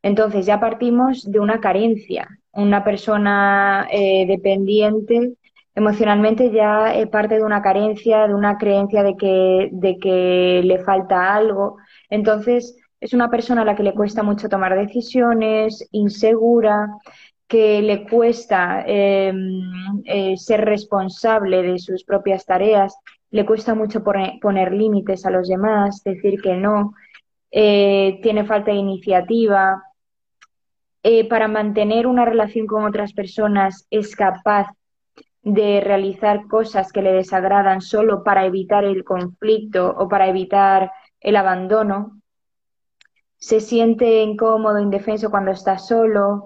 [0.03, 2.27] Entonces ya partimos de una carencia.
[2.51, 5.33] Una persona eh, dependiente
[5.75, 11.35] emocionalmente ya parte de una carencia, de una creencia de que, de que le falta
[11.35, 11.77] algo.
[12.09, 16.87] Entonces es una persona a la que le cuesta mucho tomar decisiones, insegura,
[17.47, 19.61] que le cuesta em,
[20.05, 22.97] eh, ser responsable de sus propias tareas
[23.31, 26.93] le cuesta mucho poner, límites a los demás, decir que no,
[27.51, 29.83] eh, tiene falta de iniciativa.
[31.03, 34.67] Eh, para mantener una relación con otras personas es capaz
[35.41, 41.35] de realizar cosas que le desagradan solo para evitar el conflicto o para evitar el
[41.35, 42.21] abandono.
[43.37, 46.45] Se siente incómodo, indefenso cuando está solo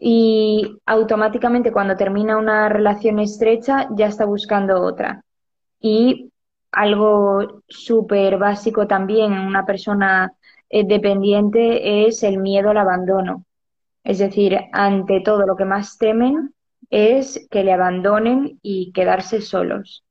[0.00, 5.24] y automáticamente cuando termina una relación estrecha ya está buscando otra.
[5.80, 6.30] Y
[6.72, 10.32] algo súper básico también en una persona
[10.68, 13.44] eh, dependiente es el miedo al abandono.
[14.04, 16.54] Es decir, ante todo lo que más temen
[16.90, 20.04] es que le abandonen y quedarse solos.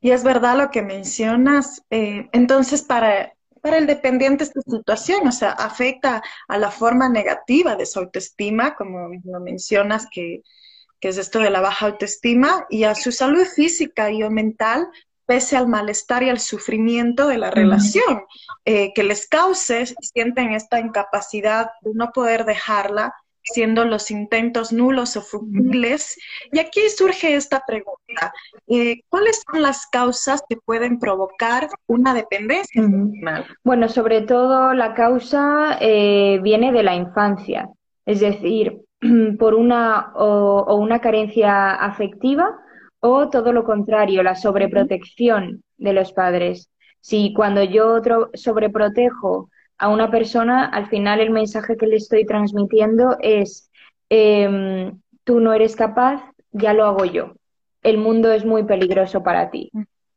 [0.00, 1.84] Y es verdad lo que mencionas.
[1.90, 3.32] Eh, entonces, para,
[3.62, 8.74] para el dependiente esta situación, o sea, afecta a la forma negativa de su autoestima,
[8.74, 10.42] como lo mencionas, que
[11.02, 14.88] que es esto de la baja autoestima, y a su salud física y o mental,
[15.26, 18.22] pese al malestar y al sufrimiento de la relación
[18.64, 25.16] eh, que les cause, sienten esta incapacidad de no poder dejarla, siendo los intentos nulos
[25.16, 26.16] o futiles.
[26.50, 28.32] Y aquí surge esta pregunta,
[28.66, 33.46] eh, ¿cuáles son las causas que pueden provocar una dependencia emocional?
[33.64, 37.68] Bueno, sobre todo la causa eh, viene de la infancia,
[38.06, 38.80] es decir,
[39.38, 42.58] por una o, una carencia afectiva
[43.00, 46.70] o todo lo contrario, la sobreprotección de los padres.
[47.00, 48.00] Si cuando yo
[48.34, 49.50] sobreprotejo
[49.82, 53.68] a una persona, al final el mensaje que le estoy transmitiendo es
[54.08, 57.34] em, tú no eres capaz, ya lo hago yo.
[57.82, 59.72] El mundo es muy peligroso para ti.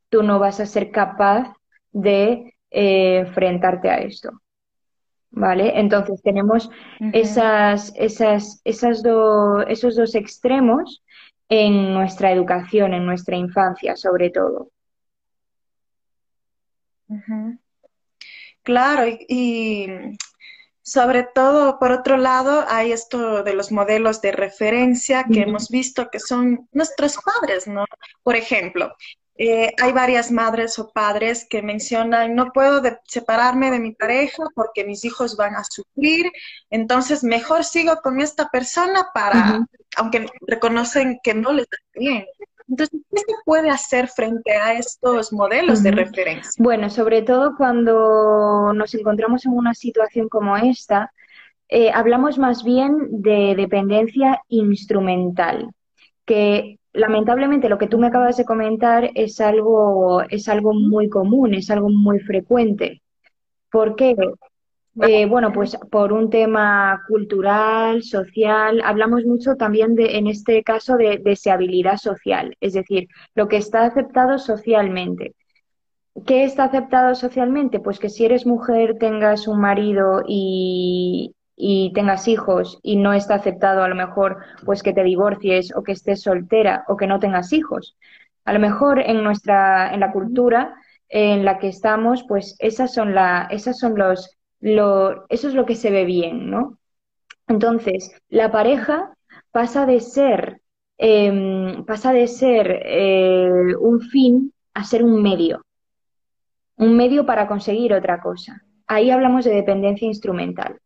[0.10, 1.51] Tú no vas a ser capaz
[1.91, 4.39] de eh, enfrentarte a esto.
[5.32, 5.80] ¿Vale?
[5.80, 6.69] Entonces tenemos
[7.12, 9.04] esas, esas, esas
[9.67, 11.04] esos dos extremos
[11.49, 14.69] en nuestra educación, en nuestra infancia, sobre todo.
[18.65, 19.88] Claro, y,
[20.82, 26.10] sobre todo, por otro lado, hay esto de los modelos de referencia que hemos visto
[26.10, 27.86] que son nuestros padres, ¿no?
[28.23, 28.91] Por ejemplo,
[29.38, 34.84] eh, hay varias madres o padres que mencionan, no puedo separarme de mi pareja porque
[34.84, 36.32] mis hijos van a sufrir,
[36.71, 39.60] entonces mejor sigo con esta persona para,
[39.97, 42.25] aunque reconocen que no les da bien.
[42.67, 46.51] Entonces, ¿qué se puede hacer frente a estos modelos de referencia?
[46.58, 51.12] Bueno, sobre todo cuando nos encontramos en una situación como esta,
[51.69, 55.71] eh, hablamos más bien de dependencia instrumental,
[56.25, 61.54] que lamentablemente lo que tú me acabas de comentar es algo, es algo muy común,
[61.54, 63.01] es algo muy frecuente.
[63.69, 64.15] ¿Por qué?
[65.02, 70.96] Eh, bueno, pues por un tema cultural, social, hablamos mucho también de, en este caso,
[70.96, 75.36] de deseabilidad social, es decir, lo que está aceptado socialmente.
[76.26, 77.82] ¿Qué está aceptado socialmente?
[77.82, 83.36] Pues que si eres mujer tengas un marido y, y tengas hijos y no está
[83.36, 87.20] aceptado a lo mejor pues que te divorcies o que estés soltera o que no
[87.20, 87.98] tengas hijos.
[88.46, 90.76] A lo mejor en nuestra en la cultura
[91.10, 95.65] en la que estamos, pues esas son la esas son los lo, eso es lo
[95.65, 96.80] que se ve bien, ¿no?
[97.47, 99.15] Entonces, la pareja
[99.51, 100.62] pasa de ser
[100.97, 105.65] em, pasa de ser eh, un fin a ser un medio,
[106.78, 108.63] un medio para conseguir otra cosa.
[108.88, 110.80] Ahí hablamos de dependencia instrumental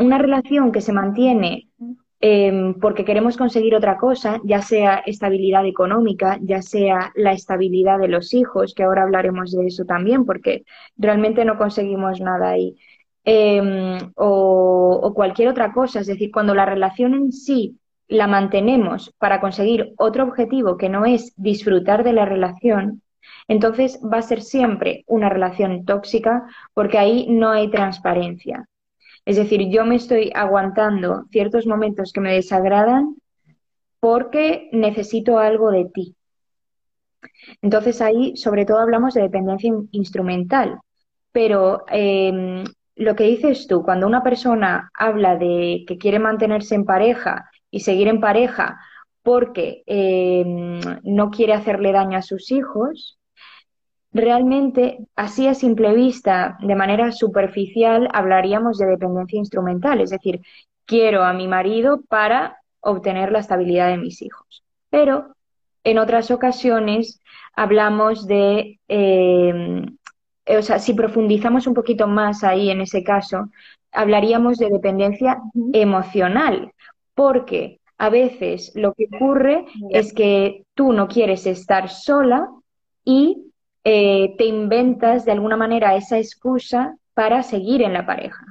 [0.00, 1.68] una relación que se mantiene
[2.20, 8.08] em, porque queremos conseguir otra cosa, ya sea estabilidad económica, ya sea la estabilidad de
[8.08, 10.64] los hijos, que ahora hablaremos de eso también, porque
[10.96, 12.76] realmente no conseguimos nada ahí,
[13.24, 17.78] em, o, o cualquier otra cosa, es decir, cuando la relación en sí
[18.08, 23.02] la mantenemos para conseguir otro objetivo que no es disfrutar de la relación,
[23.48, 28.66] entonces va a ser siempre una relación tóxica porque ahí no hay transparencia.
[29.24, 33.16] Es decir, yo me estoy aguantando ciertos momentos que me desagradan
[34.00, 36.16] porque necesito algo de ti.
[37.62, 40.80] Entonces ahí sobre todo hablamos de dependencia instrumental.
[41.32, 42.64] Pero em,
[42.96, 47.80] lo que dices tú, cuando una persona habla de que quiere mantenerse en pareja y
[47.80, 48.80] seguir en pareja
[49.22, 53.19] porque em, no quiere hacerle daño a sus hijos,
[54.12, 60.40] Realmente, así a simple vista, de manera superficial, hablaríamos de dependencia instrumental, es decir,
[60.84, 64.64] quiero a mi marido para obtener la estabilidad de mis hijos.
[64.90, 65.36] Pero
[65.84, 67.20] en otras ocasiones
[67.54, 69.86] hablamos de, eh,
[70.46, 73.50] o sea, si profundizamos un poquito más ahí en ese caso,
[73.92, 75.40] hablaríamos de dependencia
[75.72, 76.72] emocional,
[77.14, 82.48] porque a veces lo que ocurre es que tú no quieres estar sola
[83.04, 83.49] y
[83.84, 88.44] eh, te inventas de alguna manera esa excusa para seguir en la pareja.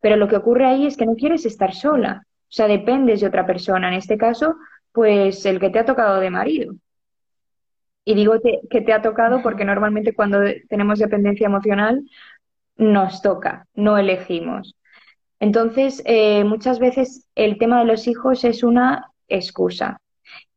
[0.00, 3.28] Pero lo que ocurre ahí es que no quieres estar sola, o sea, dependes de
[3.28, 4.56] otra persona, en este caso,
[4.92, 6.74] pues el que te ha tocado de marido.
[8.04, 8.34] Y digo
[8.68, 12.02] que te ha tocado porque normalmente cuando tenemos dependencia emocional
[12.76, 14.74] nos toca, no elegimos.
[15.38, 19.98] Entonces, eh, muchas veces el tema de los hijos es una excusa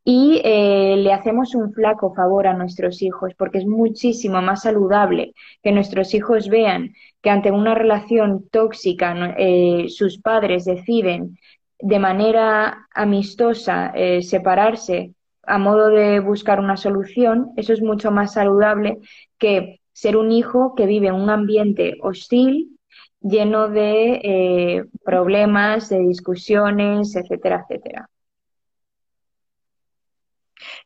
[0.08, 5.34] y eh, le hacemos un flaco favor a nuestros hijos porque es muchísimo más saludable
[5.64, 11.40] que nuestros hijos vean que ante una relación tóxica eh, sus padres deciden
[11.80, 15.16] de manera amistosa eh, separarse
[15.48, 19.00] a modo de buscar una solución, eso es mucho más saludable
[19.40, 22.78] que ser un hijo que vive en un ambiente hostil,
[23.22, 28.10] lleno de problemas, de discusiones, etcétera, etcétera.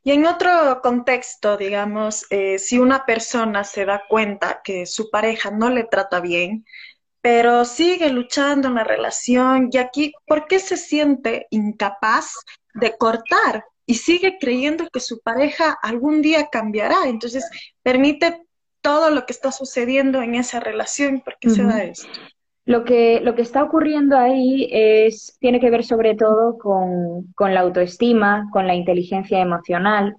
[0.04, 5.52] Y en otro contexto, digamos, eh, si una persona se da cuenta que su pareja
[5.52, 6.66] no le trata bien,
[7.22, 12.34] pero sigue luchando en la relación, y aquí, ¿por qué se siente incapaz
[12.74, 13.66] de cortar?
[13.86, 16.98] Y sigue creyendo que su pareja algún día cambiará.
[17.06, 17.50] Entonces,
[17.84, 18.44] permite
[18.82, 21.22] todo lo que está sucediendo en esa relación.
[21.22, 22.08] ¿Por qué se da eso?
[22.70, 27.62] Lo que, lo que está ocurriendo ahí es, tiene que ver sobre todo con, la
[27.62, 30.16] autoestima, con la inteligencia emocional.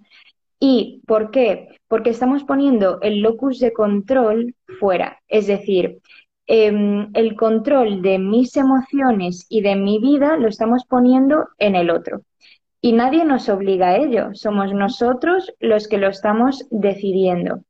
[0.58, 1.68] ¿Y por qué?
[1.86, 5.20] Porque estamos poniendo el locus de control fuera.
[5.28, 6.00] Es decir,
[6.48, 11.88] em, el control de mis emociones y de mi vida lo estamos poniendo en el
[11.88, 12.22] otro.
[12.80, 17.62] Y nadie nos obliga a ello, somos nosotros los que lo estamos decidiendo.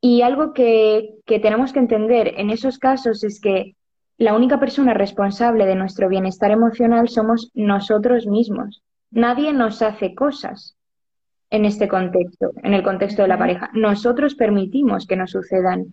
[0.00, 3.74] Y algo que, que tenemos que entender en esos casos es que
[4.18, 8.82] la única persona responsable de nuestro bienestar emocional somos nosotros mismos.
[9.10, 10.76] Nadie nos hace cosas
[11.50, 13.70] en este contexto, en el contexto de la pareja.
[13.74, 15.92] Nosotros permitimos que nos sucedan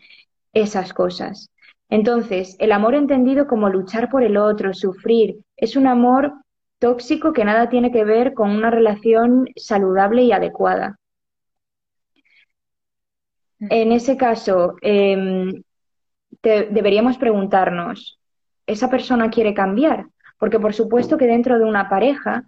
[0.53, 1.49] esas cosas.
[1.89, 6.33] Entonces, el amor entendido como luchar por el otro, sufrir, es un amor
[6.79, 10.97] tóxico que nada tiene que ver con una relación saludable y adecuada.
[13.69, 15.63] En ese caso, em,
[16.41, 18.19] deberíamos preguntarnos,
[18.65, 20.07] ¿esa persona quiere cambiar?
[20.37, 22.43] Porque por supuesto que dentro de una pareja,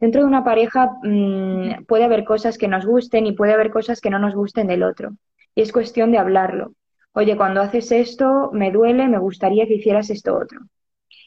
[0.00, 4.00] dentro de una pareja mm, puede haber cosas que nos gusten y puede haber cosas
[4.00, 5.10] que no nos gusten del otro.
[5.54, 6.72] Y es cuestión de hablarlo.
[7.12, 10.60] Oye, cuando haces esto, me duele, me gustaría que hicieras esto otro.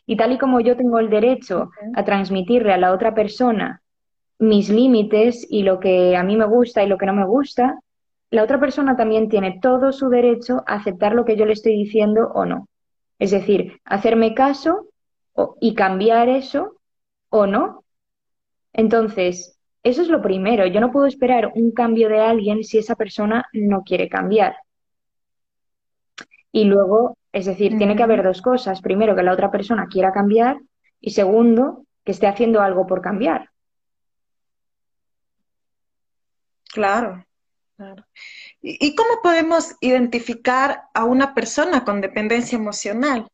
[0.05, 3.81] Y tal y como yo tengo el derecho a transmitirle a la otra persona
[4.39, 7.77] mis límites y lo que a mí me gusta y lo que no me gusta,
[8.31, 11.73] la otra persona también tiene todo su derecho a aceptar lo que yo le estoy
[11.75, 12.67] diciendo o no.
[13.17, 14.87] Es decir, hacerme caso
[15.59, 16.75] y cambiar eso
[17.29, 17.83] o no.
[18.73, 20.65] Entonces, eso es lo primero.
[20.67, 24.55] Yo no puedo esperar un cambio de alguien si esa persona no quiere cambiar.
[26.51, 28.81] Y luego, es decir, tiene que haber dos cosas.
[28.81, 30.59] Primero, que la otra persona quiera cambiar
[30.99, 33.49] y segundo, que esté haciendo algo por cambiar.
[36.71, 37.25] Claro.
[38.61, 43.27] ¿Y cómo podemos identificar a una persona con dependencia emocional?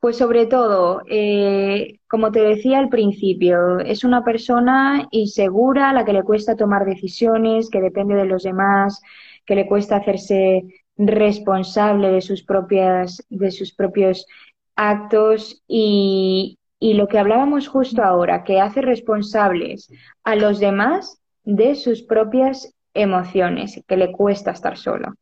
[0.00, 6.12] Pues sobre todo, eh, como te decía al principio, es una persona insegura, la que
[6.12, 9.00] le cuesta tomar decisiones, que depende de los demás,
[9.44, 10.64] que le cuesta hacerse
[10.96, 14.26] responsable de sus propias, de sus propios
[14.74, 19.90] actos y, y lo que hablábamos justo ahora, que hace responsables
[20.24, 25.14] a los demás de sus propias emociones, que le cuesta estar solo.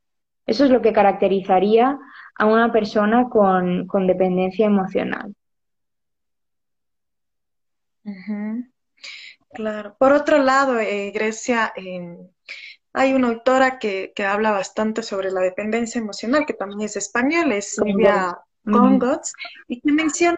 [0.46, 1.98] Eso es lo que caracterizaría
[2.36, 5.34] a una persona con, dependencia emocional.
[9.52, 9.96] Claro.
[9.98, 12.18] Por otro lado, eh, Grecia, em,
[12.92, 17.74] hay una autora que, habla bastante sobre la dependencia emocional, que también es española, es
[17.74, 19.32] Silvia Congots,
[19.68, 20.36] y que menciona,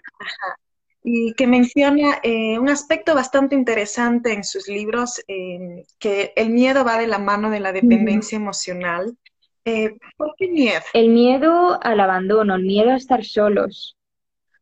[1.09, 6.83] y que menciona eh, un aspecto bastante interesante en sus libros, eh, que el miedo
[6.83, 9.17] va de la mano de la dependencia emocional.
[9.63, 10.81] Eh, ¿Por qué miedo?
[10.93, 13.95] El miedo al abandono, el miedo a estar solos.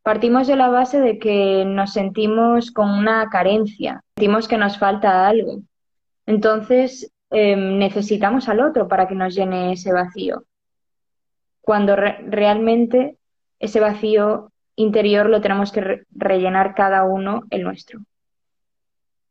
[0.03, 5.27] Partimos de la base de que nos sentimos con una carencia, sentimos que nos falta
[5.27, 5.61] algo.
[6.27, 10.45] Entonces em, necesitamos al otro para que nos llene ese vacío.
[11.61, 13.17] Cuando realmente
[13.57, 18.01] ese vacío interior lo tenemos que rellenar cada uno el nuestro.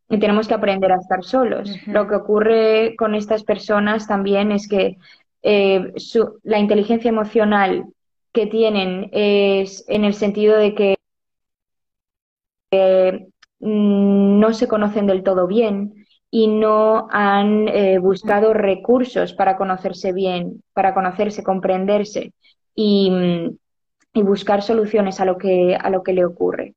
[0.09, 1.70] Y tenemos que aprender a estar solos.
[1.86, 4.99] Lo que ocurre con estas personas también es que
[5.42, 5.92] eh,
[6.42, 7.84] la inteligencia emocional
[8.32, 10.97] que tienen es en el sentido de que
[13.61, 20.12] mm, no se conocen del todo bien y no han eh, buscado recursos para conocerse
[20.12, 22.32] bien, para conocerse, comprenderse.
[22.74, 23.57] Y, mm,
[24.14, 26.74] y buscar soluciones a lo que, a lo que le ocurre.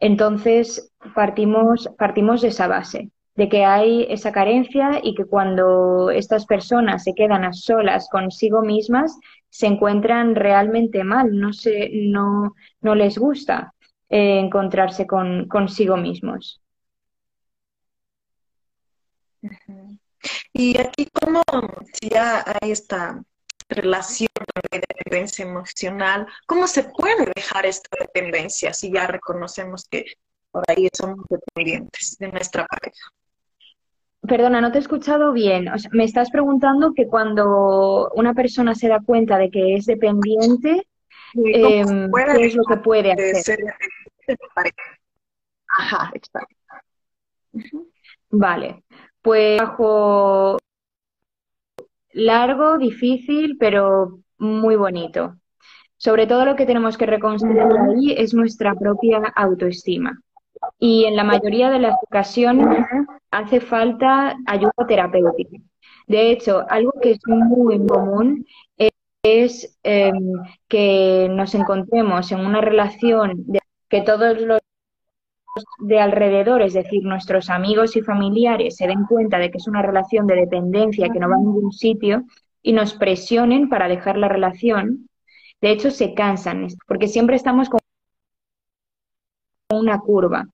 [0.00, 6.46] Entonces, partimos, partimos de esa base, de que hay esa carencia y que cuando estas
[6.46, 9.18] personas se quedan a solas consigo mismas,
[9.50, 13.74] se encuentran realmente mal, no, se, no, no les gusta
[14.08, 16.62] eh, encontrarse con, consigo mismos.
[20.52, 21.42] Y aquí, ¿cómo,
[21.92, 23.22] si ya hay esta
[23.68, 24.28] relación
[24.70, 30.04] de dependencia emocional, ¿cómo se puede dejar esta dependencia si ya reconocemos que
[30.50, 33.10] por ahí somos dependientes de nuestra pareja?
[34.26, 35.66] Perdona, no te he escuchado bien.
[35.92, 40.86] me estás preguntando que cuando una persona se da cuenta de que es dependiente,
[41.34, 43.60] em, ¿qué es lo que puede hacer?
[45.68, 46.56] Ajá, exacto.
[48.30, 48.82] Vale,
[49.22, 50.58] pues bajo
[52.16, 55.36] largo, difícil, pero muy bonito.
[55.98, 60.18] Sobre todo lo que tenemos que reconstruir ahí es nuestra propia autoestima.
[60.78, 62.86] Y en la mayoría de las ocasiones
[63.30, 65.58] hace falta ayuda terapéutica.
[66.06, 68.46] De hecho, algo que es muy común
[69.22, 70.32] es em,
[70.68, 74.60] que nos encontremos en una relación de que todos los
[75.78, 79.82] de alrededor, es decir, nuestros amigos y familiares, se den cuenta de que es una
[79.82, 82.24] relación de dependencia que no va a ningún sitio
[82.62, 85.08] y nos presionen para dejar la relación
[85.60, 87.80] De hecho, se cansan, porque siempre estamos con
[89.72, 90.46] una curva.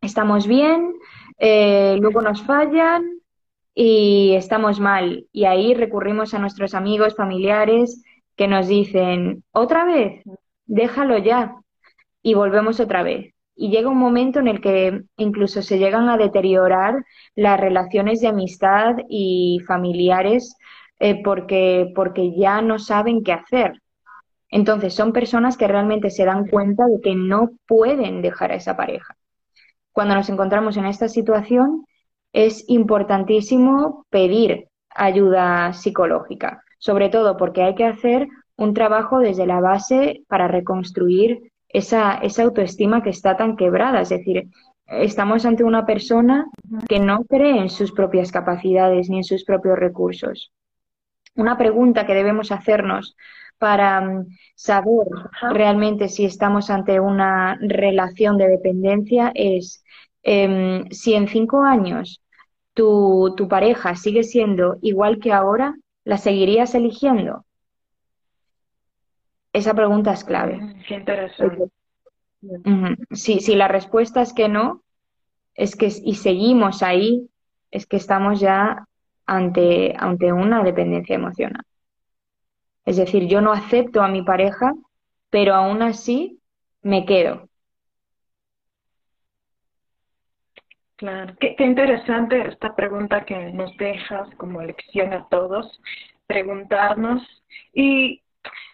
[0.00, 0.94] Estamos bien,
[1.38, 3.02] eh, luego nos fallan
[3.74, 5.26] y estamos mal.
[5.32, 8.02] Y ahí recurrimos a nuestros amigos, familiares,
[8.36, 10.22] que nos dicen, otra vez,
[10.66, 11.56] déjalo ya.
[12.22, 13.34] Y volvemos otra vez.
[13.62, 17.04] Y llega un momento en el que incluso se llegan a deteriorar
[17.34, 20.56] las relaciones de amistad y familiares
[20.98, 23.82] eh, porque, porque ya no saben qué hacer.
[24.48, 28.78] Entonces son personas que realmente se dan cuenta de que no pueden dejar a esa
[28.78, 29.14] pareja.
[29.92, 31.84] Cuando nos encontramos en esta situación
[32.32, 39.60] es importantísimo pedir ayuda psicológica, sobre todo porque hay que hacer un trabajo desde la
[39.60, 44.00] base para reconstruir esa, esa autoestima que está tan quebrada.
[44.00, 44.48] Es decir,
[44.86, 46.46] estamos ante una persona
[46.88, 50.52] que no cree en sus propias capacidades ni en sus propios recursos.
[51.36, 53.16] Una pregunta que debemos hacernos
[53.58, 55.06] para mm, saber
[55.52, 59.84] realmente si estamos ante una relación de dependencia es
[60.22, 62.22] em, si en cinco años
[62.74, 67.44] tu, tu pareja sigue siendo igual que ahora, ¿la seguirías eligiendo?
[69.52, 70.56] Esa pregunta es clave.
[70.56, 71.70] Mm, qué interesante.
[73.10, 74.82] Si, si la respuesta es que no,
[75.54, 77.28] es que y seguimos ahí,
[77.70, 78.86] es que estamos ya
[79.26, 81.62] ante, ante una dependencia emocional.
[82.84, 84.72] Es decir, yo no acepto a mi pareja,
[85.28, 86.40] pero aún así
[86.82, 87.48] me quedo.
[90.96, 95.80] Claro, qué, qué interesante esta pregunta que nos dejas como lección a todos,
[96.26, 97.22] preguntarnos.
[97.72, 98.22] Y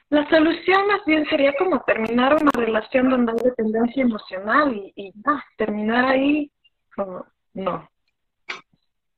[0.09, 5.13] la solución más bien sería como terminar una relación donde hay dependencia emocional y, y
[5.57, 6.51] terminar ahí,
[6.95, 7.89] como, no.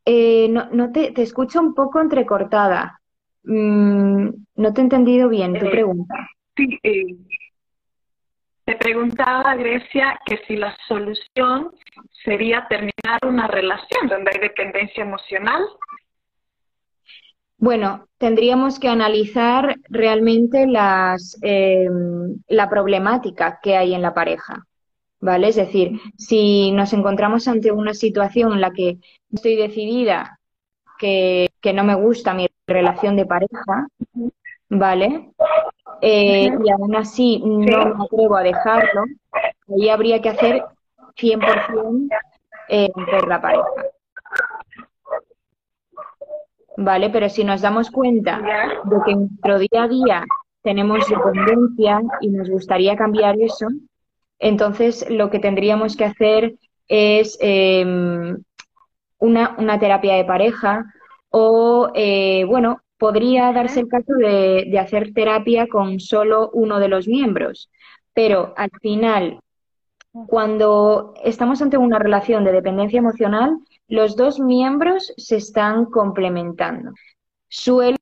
[0.05, 2.99] Eh, no, no te, te escucho un poco entrecortada.
[3.45, 6.14] Mm, no te he entendido bien tu Eh, pregunta.
[6.57, 7.16] Sí, eh,
[8.64, 11.70] te preguntaba, Grecia, que si la solución
[12.24, 15.62] sería terminar una relación donde hay dependencia emocional.
[17.59, 21.89] Bueno, tendríamos que analizar realmente las, eh,
[22.47, 24.65] la problemática que hay en la pareja,
[25.21, 25.49] ¿vale?
[25.49, 28.99] Es decir, si nos encontramos ante una situación en la que
[29.33, 30.39] estoy decidida
[31.01, 33.89] que, que no me gusta mi relación de pareja,
[34.69, 35.31] ¿vale?
[36.01, 39.03] Eh, y aún así no me atrevo a dejarlo,
[39.69, 40.63] ahí habría que hacer
[41.17, 42.09] 100%
[42.69, 43.67] eh, por la pareja.
[46.81, 47.11] ¿Vale?
[47.11, 48.41] Pero si nos damos cuenta
[48.85, 50.24] de que en nuestro día a día
[50.62, 53.66] tenemos dependencia y nos gustaría cambiar eso,
[54.39, 56.55] entonces lo que tendríamos que hacer
[56.87, 57.85] es eh,
[59.18, 60.85] una, una, terapia de pareja
[61.31, 66.89] o, eh, bueno, podría darse el caso de, de hacer terapia con solo uno de
[66.89, 67.72] los miembros,
[68.14, 69.41] pero al final,
[70.29, 73.59] cuando estamos ante una relación de dependencia emocional,
[73.89, 76.93] los dos miembros se están complementando.
[77.49, 77.97] Suele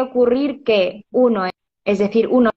[0.00, 1.48] ocurrir que uno,
[1.84, 2.50] es decir, uno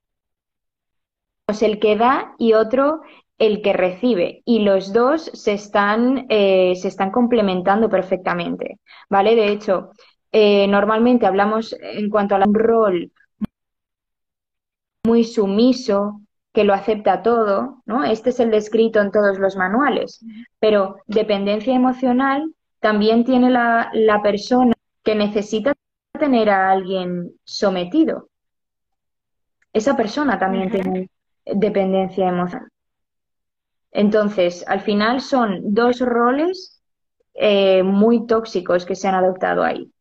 [1.47, 3.01] es el que da y otro
[3.37, 8.79] el que recibe y los dos se están, eh, se están complementando perfectamente,
[9.09, 9.35] ¿vale?
[9.35, 9.91] De hecho,
[10.31, 13.11] eh, normalmente hablamos en cuanto al rol
[15.03, 16.21] muy sumiso,
[16.53, 18.05] que lo acepta todo, ¿no?
[18.05, 20.25] Este es el descrito en todos los manuales,
[20.59, 24.73] pero dependencia emocional también tiene la, la persona
[25.03, 25.73] que necesita
[26.19, 28.29] tener a alguien sometido.
[29.73, 30.81] Esa persona también uh -huh.
[30.81, 31.09] tiene
[31.45, 32.69] dependencia emocional.
[33.91, 36.81] Entonces, al final son dos roles
[37.33, 39.91] eh, muy tóxicos que se han adoptado ahí.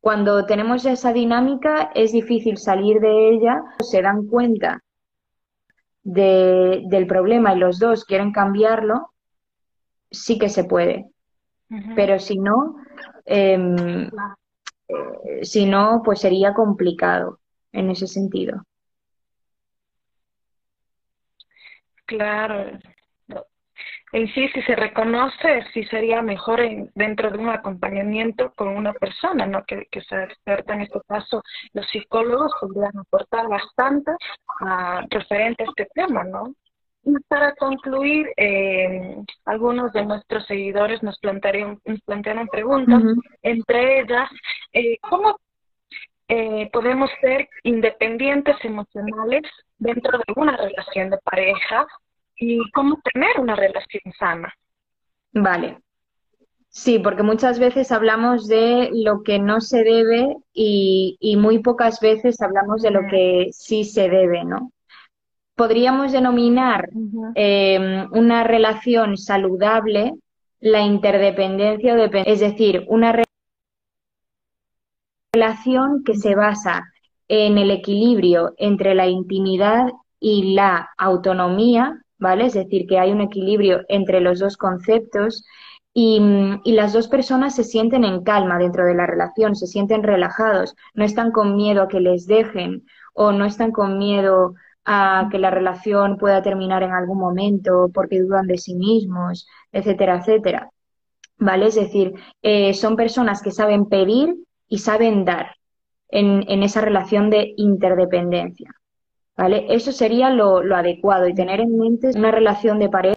[0.00, 4.82] Cuando tenemos esa dinámica es difícil salir de ella, se dan cuenta
[6.02, 9.12] de, del problema y los dos quieren cambiarlo,
[10.10, 11.11] sí que se puede.
[11.72, 11.94] Uh -huh.
[11.96, 12.76] Pero si no,
[13.24, 13.56] eh,
[14.88, 17.40] eh, si no, pues sería complicado
[17.72, 18.62] en ese sentido.
[22.04, 22.78] Claro.
[24.12, 28.92] En sí, si se reconoce, sí sería mejor en, dentro de un acompañamiento con una
[28.92, 29.64] persona, ¿no?
[29.64, 31.42] Que, que sea experta en este caso.
[31.72, 34.10] Los psicólogos podrían aportar bastante
[34.60, 36.54] uh, referente a este tema, ¿no?
[37.04, 43.22] Y para concluir, eh, algunos de nuestros seguidores nos plantearon, nos plantearon preguntas, uh -huh.
[43.42, 44.30] entre ellas,
[44.72, 45.36] eh, ¿cómo
[46.28, 49.42] eh, podemos ser independientes emocionales
[49.78, 51.86] dentro de una relación de pareja
[52.36, 54.54] y cómo tener una relación sana?
[55.32, 55.78] Vale.
[56.68, 62.40] Sí, porque muchas veces hablamos de lo que no se debe y, muy pocas veces
[62.40, 64.72] hablamos de lo que sí se debe, ¿no?
[65.54, 66.88] Podríamos denominar
[67.34, 70.14] em, una relación saludable
[70.60, 71.94] la interdependencia,
[72.24, 73.24] es decir, una
[75.34, 76.84] relación que se basa
[77.28, 79.86] en el equilibrio entre la intimidad
[80.20, 82.46] y la autonomía, ¿vale?
[82.46, 85.44] Es decir, que hay un equilibrio entre los dos conceptos
[85.94, 86.20] y,
[86.64, 91.04] las dos personas se sienten en calma dentro de la relación, se sienten relajados, no
[91.04, 92.84] están con miedo a que les dejen
[93.14, 94.54] o no están con miedo
[94.84, 100.18] a que la relación pueda terminar en algún momento porque dudan de sí mismos, etcétera,
[100.18, 100.70] etcétera.
[101.38, 101.66] ¿Vale?
[101.66, 102.12] Es decir,
[102.42, 104.34] eh, son personas que saben pedir
[104.68, 105.56] y saben dar
[106.08, 108.74] en, en esa relación de interdependencia.
[109.36, 109.66] ¿Vale?
[109.70, 113.16] Eso sería lo, lo adecuado y tener en mente una relación de pareja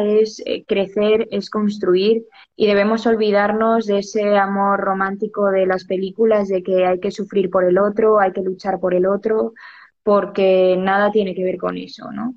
[0.00, 2.24] es eh, crecer, es construir
[2.56, 7.50] y debemos olvidarnos de ese amor romántico de las películas, de que hay que sufrir
[7.50, 9.54] por el otro, hay que luchar por el otro,
[10.02, 12.34] porque nada tiene que ver con eso, ¿no?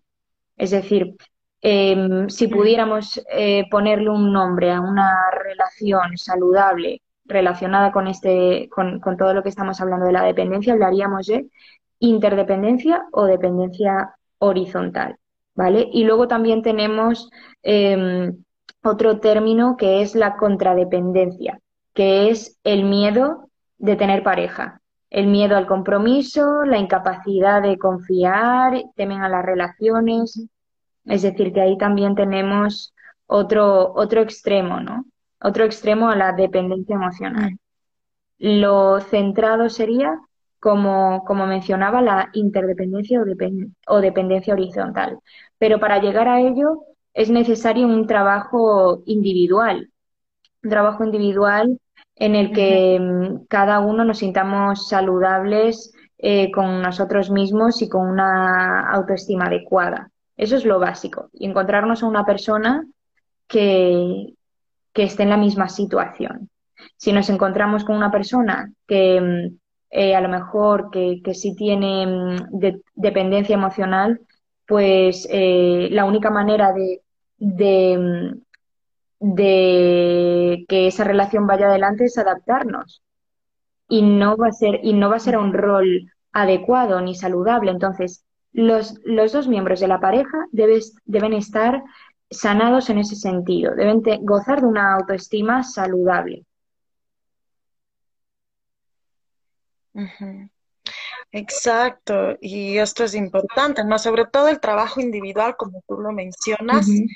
[0.57, 1.15] Es decir,
[1.61, 8.99] em, si pudiéramos eh, ponerle un nombre a una relación saludable relacionada con este, con,
[8.99, 11.47] con todo lo que estamos hablando de la dependencia, hablaríamos de
[11.99, 15.17] interdependencia o dependencia horizontal.
[15.55, 15.89] ¿vale?
[15.91, 17.29] Y luego también tenemos
[17.63, 18.43] em,
[18.83, 21.59] otro término que es la contradependencia,
[21.93, 24.81] que es el miedo de tener pareja,
[25.15, 30.45] el miedo al compromiso, la incapacidad de confiar, temen a las relaciones,
[31.05, 32.93] es decir, que ahí también tenemos
[33.25, 35.05] otro, otro extremo, ¿no?
[35.41, 37.53] Otro extremo a la dependencia emocional.
[37.53, 37.57] Mm.
[38.59, 40.19] Lo centrado sería
[40.59, 43.21] como, como mencionaba, la interdependencia
[43.87, 45.19] o, dependencia horizontal.
[45.57, 46.81] Pero para llegar a ello
[47.13, 49.89] es necesario un trabajo individual,
[50.61, 51.79] un trabajo individual
[52.15, 58.07] en el que mm, cada uno nos sintamos saludables eh, con nosotros mismos y con
[58.07, 60.09] una autoestima adecuada.
[60.37, 61.29] Eso es lo básico.
[61.33, 62.85] Y encontrarnos a una persona
[63.47, 64.33] que,
[64.93, 66.49] que esté en la misma situación.
[66.97, 69.57] Si nos encontramos con una persona que mm,
[69.91, 72.49] eh, a lo mejor que, que sí tiene mm,
[72.95, 74.19] dependencia emocional,
[74.67, 77.01] pues eh, la única manera de,
[79.19, 83.01] de, que esa relación vaya adelante es adaptarnos.
[83.87, 87.71] Y no va a ser, y no va a ser un rol adecuado ni saludable.
[87.71, 91.83] Entonces, los, los dos miembros de la pareja deben estar
[92.29, 96.45] sanados en ese sentido, deben gozar de una autoestima saludable.
[101.31, 103.97] Exacto, y esto es importante, ¿no?
[103.97, 107.07] Sobre todo el trabajo individual, como tú lo mencionas, y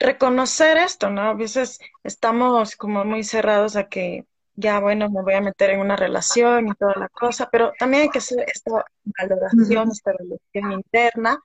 [0.00, 1.22] reconocer esto, ¿no?
[1.22, 4.24] A veces estamos como muy cerrados a que
[4.54, 8.04] ya, bueno, me voy a meter en una relación y toda la cosa, pero también
[8.04, 11.38] hay que hacer esta valoración, esta valoración interna,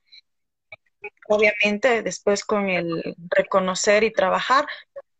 [1.28, 4.66] obviamente después con el reconocer y trabajar,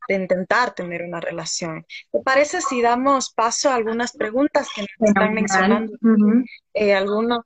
[0.08, 1.84] de intentar tener una relación.
[2.12, 5.92] ¿Te parece si damos paso a algunas preguntas que nos están mencionando
[6.74, 7.40] eh, algunos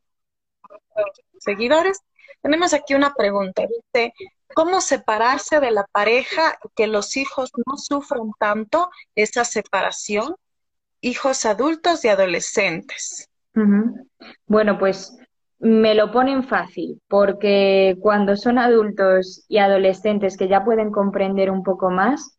[1.38, 2.00] seguidores?
[2.42, 3.62] Tenemos aquí una pregunta.
[3.62, 4.12] Dice,
[4.54, 10.34] ¿cómo separarse de la pareja que los hijos no sufran tanto esa separación?
[11.00, 13.28] Hijos adultos y adolescentes.
[14.46, 15.16] Bueno, pues
[15.58, 21.62] me lo ponen fácil, porque cuando son adultos y adolescentes que ya pueden comprender un
[21.62, 22.36] poco más,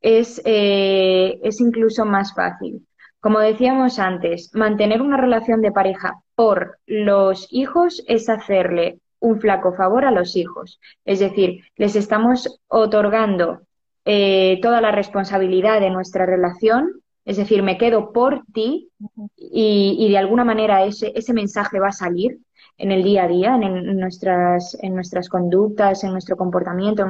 [0.00, 2.86] es, eh, es incluso más fácil.
[3.20, 9.74] Como decíamos antes, mantener una relación de pareja por los hijos es hacerle un flaco
[9.74, 10.80] favor a los hijos.
[11.04, 13.62] Es decir, les estamos otorgando
[14.04, 18.90] eh, toda la responsabilidad de nuestra relación, es decir, me quedo por ti
[19.36, 22.38] y, de alguna manera ese, mensaje va a salir
[22.78, 27.04] en el día a día, en, nuestras, en nuestras conductas, en nuestro comportamiento,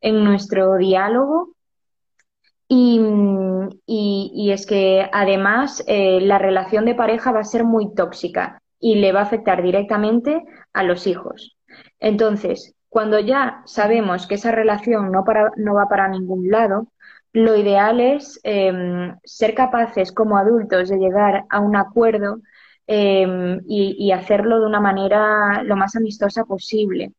[0.00, 1.54] en nuestro diálogo
[2.68, 8.96] y, es que además eh, la relación de pareja va a ser muy tóxica y
[8.96, 11.56] le va a afectar directamente a los hijos.
[12.00, 15.24] Entonces, cuando ya sabemos que esa relación no,
[15.56, 16.88] no va para ningún lado,
[17.32, 22.42] lo ideal es em, ser capaces como adultos de llegar a un acuerdo
[22.86, 27.14] em, y, hacerlo de una manera lo más amistosa posible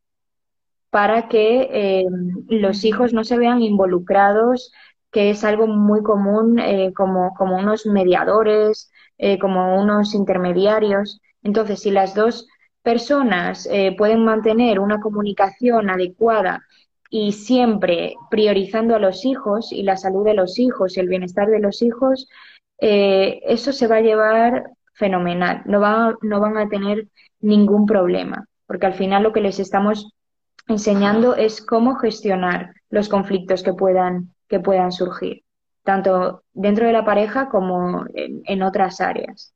[0.91, 4.72] para que em, los hijos no se vean involucrados
[5.11, 11.22] que es algo muy común eh, como, como, unos mediadores, eh, como unos intermediarios.
[11.45, 12.47] Entonces, si las dos
[12.81, 16.63] personas eh, pueden mantener una comunicación adecuada
[17.09, 21.47] y siempre priorizando a los hijos y la salud de los hijos y el bienestar
[21.47, 22.27] de los hijos,
[22.79, 27.07] eh, eso se va a llevar fenomenal, no, va, no van a tener
[27.41, 30.13] ningún problema, porque al final lo que les estamos
[30.67, 35.43] enseñando es cómo gestionar los conflictos que puedan, que puedan surgir,
[35.83, 39.54] tanto dentro de la pareja como en, otras áreas.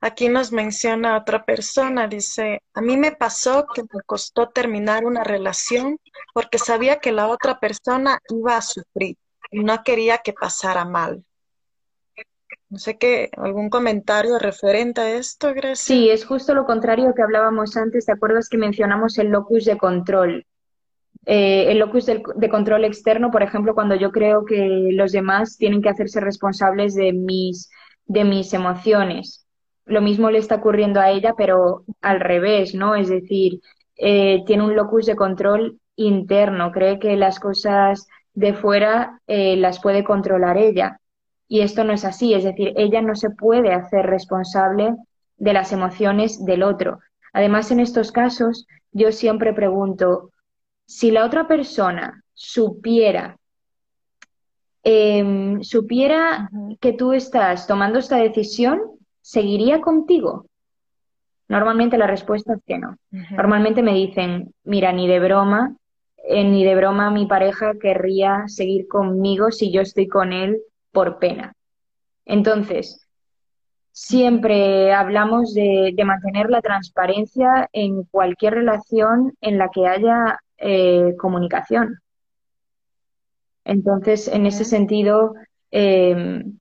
[0.00, 5.24] Aquí nos menciona otra persona, dice, a mí me pasó que me costó terminar una
[5.24, 5.98] relación
[6.34, 9.16] porque sabía que la otra persona iba a sufrir
[9.50, 11.24] y no quería que pasara mal.
[12.70, 15.76] No sé qué, algún comentario referente a esto, Grecia.
[15.76, 18.04] Sí, es justo lo contrario que hablábamos antes.
[18.04, 20.46] ¿Te acuerdas que mencionamos el locus de control?
[21.24, 25.56] Eh, el locus de, de, control externo, por ejemplo, cuando yo creo que los demás
[25.56, 27.70] tienen que hacerse responsables de mis,
[28.08, 29.46] de mis emociones.
[29.84, 32.94] Lo mismo le está ocurriendo a ella, pero al revés, ¿no?
[32.94, 33.60] Es decir,
[33.96, 39.80] eh, tiene un locus de control interno, cree que las cosas de fuera eh, las
[39.80, 41.00] puede controlar ella.
[41.48, 44.94] Y esto no es así, es decir, ella no se puede hacer responsable
[45.36, 47.00] de las emociones del otro.
[47.32, 50.30] Además, en estos casos, yo siempre pregunto,
[50.86, 53.38] si la otra persona supiera,
[54.82, 56.50] em, supiera
[56.80, 58.80] que tú estás tomando esta decisión,
[59.20, 60.46] ¿seguiría contigo?
[61.48, 62.96] Normalmente la respuesta es que no.
[63.10, 65.76] Normalmente me dicen, mira, ni de broma,
[66.18, 70.60] eh, ni de broma mi pareja querría seguir conmigo si yo estoy con él
[70.92, 71.54] por pena.
[72.26, 73.08] Entonces,
[73.92, 81.98] siempre hablamos de, mantener la transparencia en cualquier relación en la que haya eh, comunicación.
[83.68, 85.34] Entonces, en ese sentido,
[85.70, 86.58] em,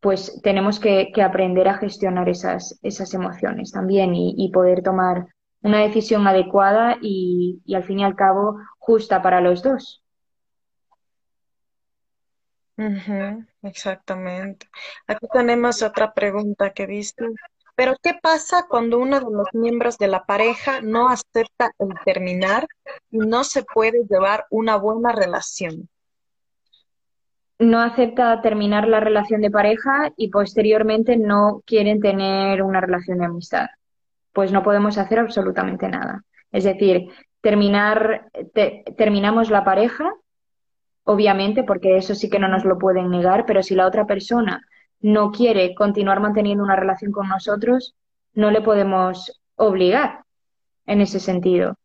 [0.00, 5.26] pues tenemos que, aprender a gestionar esas, esas emociones también y, poder tomar
[5.62, 10.04] una decisión adecuada y, y, al fin y al cabo justa para los dos
[13.62, 14.68] exactamente.
[15.06, 17.14] Aquí tenemos otra pregunta que dice,
[17.76, 22.66] pero ¿qué pasa cuando uno de los miembros de la pareja no acepta el terminar
[23.10, 25.88] y no se puede llevar una buena relación?
[27.58, 33.26] No acepta terminar la relación de pareja y posteriormente no quieren tener una relación de
[33.26, 33.66] amistad.
[34.32, 36.24] Pues no podemos hacer absolutamente nada.
[36.50, 37.08] Es decir,
[37.40, 38.28] terminar,
[38.96, 40.12] terminamos la pareja
[41.04, 44.62] obviamente, porque eso sí que no nos lo pueden negar, pero si la otra persona
[45.00, 47.94] no quiere continuar manteniendo una relación con nosotros,
[48.32, 50.24] no le podemos obligar
[50.86, 51.76] en ese sentido.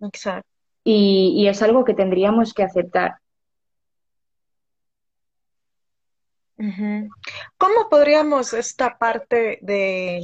[0.00, 0.48] Exacto.
[0.84, 3.16] Y, es algo que tendríamos que aceptar.
[7.56, 10.20] ¿Cómo podríamos esta parte de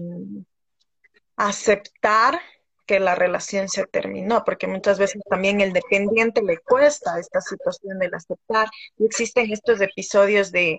[1.37, 2.41] aceptar
[2.87, 7.99] que la relación se terminó, porque muchas veces también el dependiente le cuesta esta situación
[7.99, 8.69] del aceptar.
[8.99, 10.79] Y existen estos episodios de,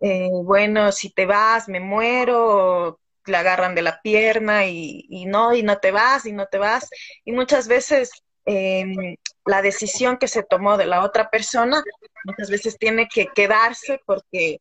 [0.00, 5.62] eh, bueno, si te vas, me muero, le agarran de la pierna y, no, y
[5.62, 6.88] no te vas, y no te vas.
[7.24, 8.10] Y muchas veces
[8.44, 9.16] em,
[9.46, 11.82] la decisión que se tomó de la otra persona,
[12.24, 14.60] muchas veces tiene que quedarse porque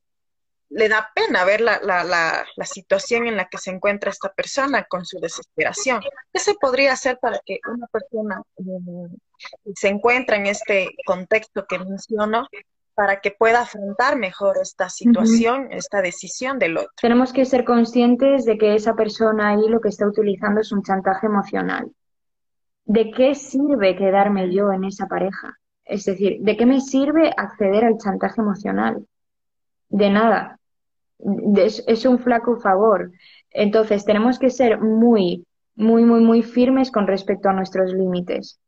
[0.70, 4.32] le da pena ver la, la, la, la, situación en la que se encuentra esta
[4.32, 6.02] persona con su desesperación.
[6.32, 9.06] ¿Qué se podría hacer para que una persona mm,
[9.76, 12.48] se encuentre en este contexto que menciono
[12.94, 16.92] para que pueda afrontar mejor esta situación, esta decisión del otro?
[17.02, 20.84] Tenemos que ser conscientes de que esa persona ahí lo que está utilizando es un
[20.84, 21.92] chantaje emocional.
[22.86, 25.58] ¿De qué sirve quedarme yo en esa pareja?
[25.84, 29.08] Es decir, ¿de qué me sirve acceder al chantaje emocional?
[29.90, 30.59] De nada
[31.58, 33.12] es, un flaco favor.
[33.52, 35.46] Entonces, tenemos que ser muy,
[35.76, 38.60] muy, muy, muy firmes con respecto a nuestros límites.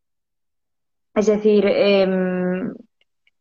[1.14, 2.74] Es decir, em,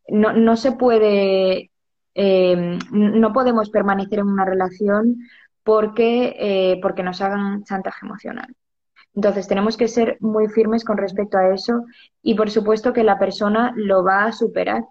[0.08, 1.70] no, no, se puede,
[2.14, 5.18] em, no podemos permanecer en una relación
[5.62, 8.54] porque, eh, porque nos hagan chantaje emocional.
[9.14, 11.84] Entonces, tenemos que ser muy firmes con respecto a eso
[12.22, 14.84] y, por supuesto, que la persona lo va a superar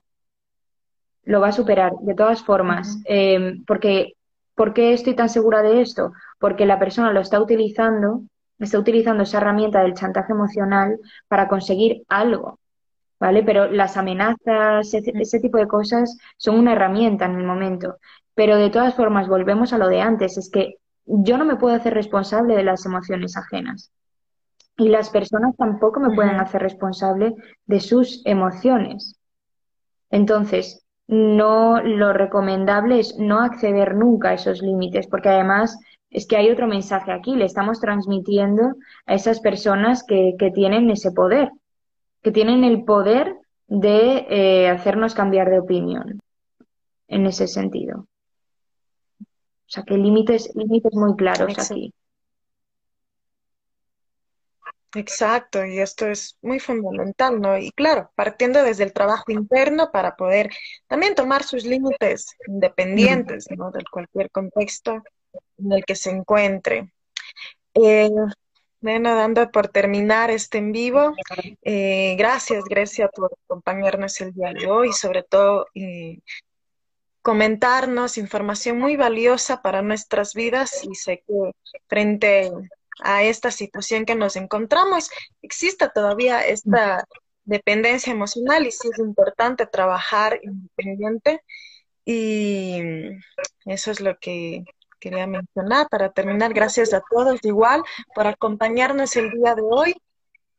[1.30, 2.98] lo va a superar de todas formas.
[3.06, 4.14] Em, porque,
[4.56, 6.12] ¿Por qué estoy tan segura de esto?
[6.40, 8.24] Porque la persona lo está utilizando,
[8.58, 12.60] está utilizando esa herramienta del chantaje emocional para conseguir algo.
[13.20, 13.44] ¿Vale?
[13.44, 17.98] Pero las amenazas, ese, ese tipo de cosas son una herramienta en el momento.
[18.34, 21.76] Pero de todas formas, volvemos a lo de antes, es que yo no me puedo
[21.76, 23.92] hacer responsable de las emociones ajenas.
[24.78, 29.16] Y las personas tampoco me pueden hacer responsable de sus emociones.
[30.10, 35.80] Entonces, no lo recomendable es no acceder nunca a esos límites, porque además
[36.12, 38.76] es que hay otro mensaje aquí, le estamos transmitiendo
[39.08, 41.52] a esas personas que, que tienen ese poder,
[42.22, 43.36] que tienen el poder
[43.68, 46.20] de eh, hacernos cambiar de opinión
[47.08, 48.06] en ese sentido.
[49.22, 51.92] O sea, que límites, límites muy claros aquí.
[54.96, 57.58] Exacto, y esto es muy fundamental, ¿no?
[57.58, 60.50] Y claro, partiendo desde el trabajo interno para poder
[60.88, 63.70] también tomar sus límites independientes, ¿no?
[63.70, 65.04] De cualquier contexto
[65.60, 66.92] en el que se encuentre.
[67.76, 68.10] Eh,
[68.82, 71.14] bueno, dando por terminar este en vivo,
[71.64, 76.20] eh, gracias Grecia por acompañarnos el día de hoy, sobre todo eh,
[77.22, 81.52] comentarnos información muy valiosa para nuestras vidas y sé que
[81.88, 82.50] frente
[83.02, 85.10] a esta situación que nos encontramos,
[85.42, 87.06] existe todavía esta
[87.44, 91.42] dependencia emocional y sí es importante trabajar independiente
[92.06, 92.82] y
[93.66, 94.66] eso es lo que
[95.00, 96.54] quería mencionar para terminar.
[96.54, 97.84] Gracias a todos igual
[98.14, 99.96] por acompañarnos el día de hoy.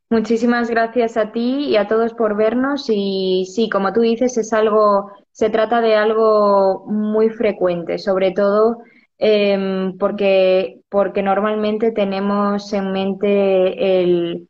[0.08, 4.52] Muchísimas gracias a ti y a todos por vernos y sí, como tú dices, es
[4.52, 8.78] algo, se trata de algo muy frecuente, sobre todo
[9.22, 14.48] Em, porque, porque normalmente tenemos en mente el,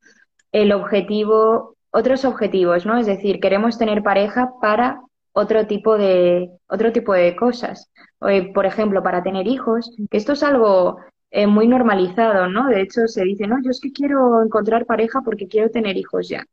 [0.52, 2.96] el objetivo, otros objetivos, ¿no?
[2.98, 5.00] Es decir, queremos tener pareja para
[5.32, 7.90] otro tipo de, otro tipo de cosas.
[8.28, 10.98] Eh, por ejemplo, para tener hijos, que esto es algo
[11.32, 12.68] eh, muy normalizado, ¿no?
[12.68, 16.28] De hecho, se dice, no, yo es que quiero encontrar pareja porque quiero tener hijos
[16.28, 16.44] ya.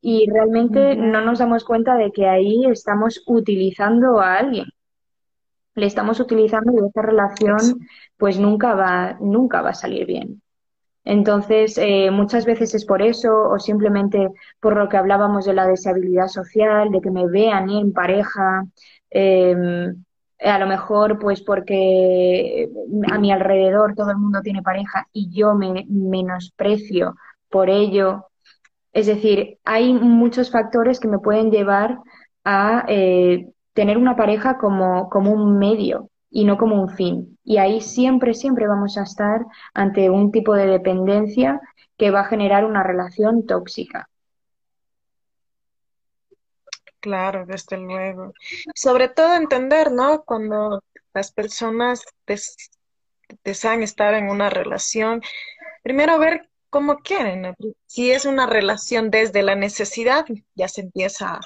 [0.00, 4.66] y realmente no nos damos cuenta de que ahí estamos utilizando a alguien
[5.74, 10.42] le estamos utilizando y esta relación pues nunca va, nunca va a salir bien.
[11.04, 14.28] Entonces, eh, muchas veces es por eso o simplemente
[14.60, 18.64] por lo que hablábamos de la deseabilidad social, de que me vean en pareja,
[19.10, 20.04] em,
[20.40, 22.68] a lo mejor pues porque
[23.10, 27.16] a mi alrededor todo el mundo tiene pareja y yo me menosprecio
[27.48, 28.26] por ello.
[28.92, 31.98] Es decir, hay muchos factores que me pueden llevar
[32.44, 37.38] a eh, tener una pareja como, como un medio y no como un fin.
[37.44, 41.60] Y ahí siempre, siempre vamos a estar ante un tipo de dependencia
[41.96, 44.08] que va a generar una relación tóxica.
[47.00, 48.34] Claro, desde luego.
[48.74, 50.22] Sobre todo entender, ¿no?
[50.22, 50.82] Cuando
[51.14, 52.04] las personas
[53.42, 55.22] desean estar en una relación,
[55.82, 57.54] primero ver como quieren.
[57.86, 61.40] Si es una relación desde la necesidad, ya se empieza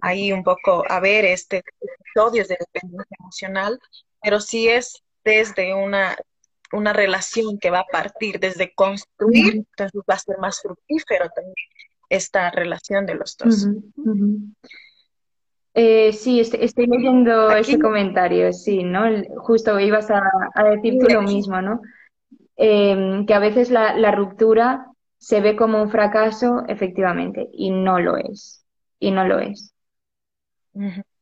[0.00, 3.78] ahí un poco a ver este episodios de dependencia emocional,
[4.22, 6.16] pero si es desde una,
[6.72, 11.54] una relación que va a partir desde construir, entonces va a ser más fructífero también
[12.08, 13.68] esta relación de los dos.
[15.72, 19.04] Eh, sí, estoy, leyendo ese comentario, sí, ¿no?
[19.36, 20.20] Justo ibas a,
[20.54, 21.80] a decir tú lo mismo, ¿no?
[22.62, 24.86] Em, que a veces la, ruptura
[25.16, 28.66] se ve como un fracaso, efectivamente, y no lo es.
[28.98, 29.72] Y no lo es.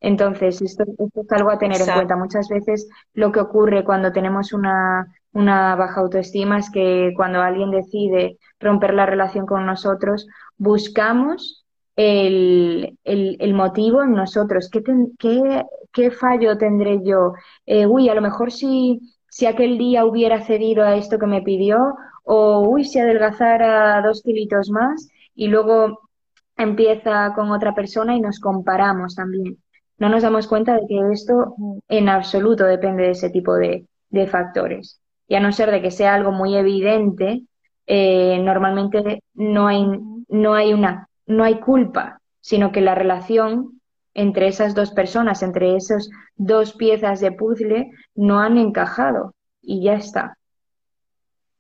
[0.01, 2.17] Entonces, esto, es algo a tener en cuenta.
[2.17, 7.71] Muchas veces lo que ocurre cuando tenemos una, una baja autoestima es que cuando alguien
[7.71, 10.27] decide romper la relación con nosotros,
[10.57, 11.65] buscamos
[11.95, 14.69] el, el, motivo en nosotros.
[14.73, 14.83] ¿Qué,
[15.21, 15.63] qué,
[15.93, 17.35] qué fallo tendré yo?
[17.65, 19.01] Eh, uy, a lo mejor si
[19.39, 24.21] si aquel día hubiera cedido a esto que me pidió, o uy, si adelgazara dos
[24.25, 26.11] kilitos más, y luego
[26.57, 29.59] empieza con otra persona y nos comparamos también.
[29.97, 31.55] No nos damos cuenta de que esto
[31.87, 33.87] en absoluto depende de ese tipo de,
[34.27, 35.01] factores.
[35.29, 37.45] Y a no ser de que sea algo muy evidente,
[37.87, 39.87] eh, normalmente no hay,
[40.27, 43.78] no hay una, no hay culpa, sino que la relación
[44.19, 49.95] entre esas dos personas, entre esas dos piezas de puzzle, no han encajado y ya
[49.95, 50.37] está.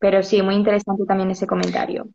[0.00, 2.09] Pero sí, muy interesante también ese comentario.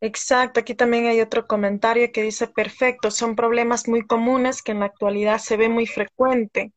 [0.00, 4.80] Exacto, aquí también hay otro comentario que dice, perfecto, son problemas muy comunes que en
[4.80, 6.72] la actualidad se ve muy frecuente.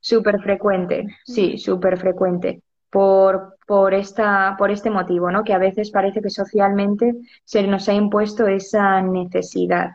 [0.00, 2.60] Súper frecuente, sí, súper frecuente.
[2.90, 5.42] Por, por, esta, por este motivo, ¿no?
[5.42, 7.14] Que a veces parece que socialmente
[7.44, 9.92] se nos ha impuesto esa necesidad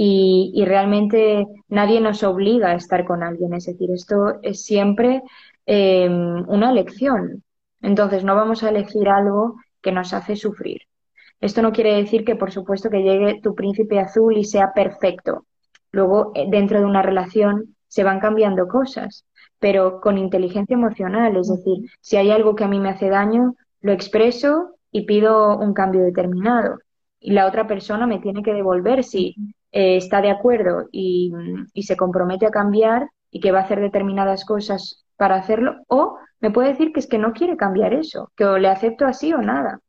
[0.00, 3.52] y, realmente nadie nos obliga a estar con alguien.
[3.54, 5.22] Es decir, esto es siempre
[5.66, 7.42] em, una elección.
[7.82, 10.82] Entonces, no vamos a elegir algo que nos hace sufrir.
[11.40, 15.46] Esto no quiere decir que, por supuesto, que llegue tu príncipe azul y sea perfecto.
[15.90, 19.26] Luego, eh, dentro de una relación, se van cambiando cosas,
[19.58, 21.36] pero con inteligencia emocional.
[21.36, 25.58] Es decir, si hay algo que a mí me hace daño, lo expreso y pido
[25.58, 26.78] un cambio determinado.
[27.20, 29.34] Y la otra persona me tiene que devolver si
[29.72, 31.32] eh, está de acuerdo y,
[31.82, 36.50] se compromete a cambiar y que va a hacer determinadas cosas para hacerlo, o me
[36.50, 39.42] puede decir que es que no quiere cambiar eso, que o le acepto así o
[39.42, 39.80] nada.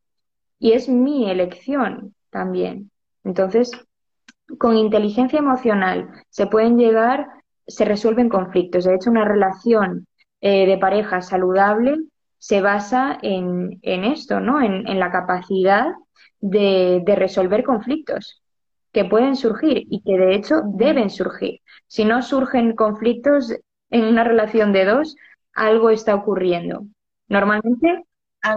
[0.60, 2.92] Y es mi elección también.
[3.24, 3.72] Entonces,
[4.58, 7.28] con inteligencia emocional se pueden llegar,
[7.68, 8.86] se resuelven conflictos.
[8.86, 10.08] De hecho, una relación
[10.42, 11.98] eh, de pareja saludable
[12.38, 14.62] se basa en, esto, ¿no?
[14.62, 15.88] En, la capacidad
[16.40, 18.42] de, de, resolver conflictos
[18.92, 21.62] que pueden surgir y que de hecho deben surgir.
[21.88, 23.54] Si no surgen conflictos
[23.90, 25.16] en una relación de dos,
[25.54, 26.86] algo está ocurriendo.
[27.28, 28.06] Normalmente,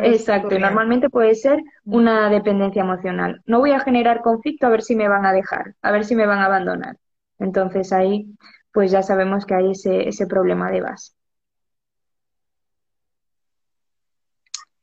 [0.02, 3.42] exacto, normalmente puede ser una dependencia emocional.
[3.46, 6.14] No voy a generar conflicto a ver si me van a dejar, a ver si
[6.14, 6.96] me van a abandonar.
[7.38, 8.26] Entonces ahí,
[8.72, 11.12] pues ya sabemos que hay ese, ese problema de base.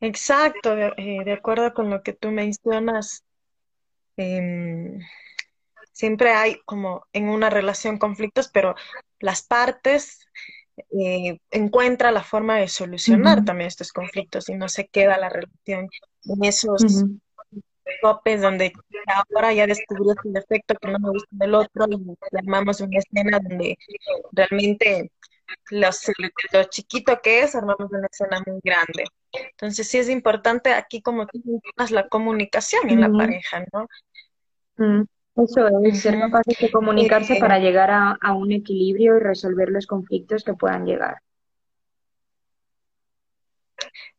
[0.01, 3.25] Exacto, de, eh, acuerdo con lo que tú mencionas,
[4.15, 4.99] em,
[5.99, 8.73] siempre hay como en una relación conflictos, pero
[9.19, 10.25] las partes
[10.97, 15.89] eh, encuentran la forma de solucionar también estos conflictos y no se queda la relación
[16.23, 17.03] en esos
[18.01, 18.71] topes donde
[19.07, 23.39] ahora ya descubrí el defecto que no me gusta del otro y armamos una escena
[23.41, 23.77] donde
[24.31, 25.11] realmente
[25.71, 26.09] los,
[26.53, 29.03] lo chiquito que es, armamos una escena muy grande.
[29.33, 31.41] Entonces sí es importante aquí como tú
[31.89, 33.85] la comunicación en la pareja, ¿no?
[35.35, 39.69] Eso es, ser capaces de comunicarse eh, para llegar a, a un equilibrio y resolver
[39.69, 41.21] los conflictos que puedan llegar.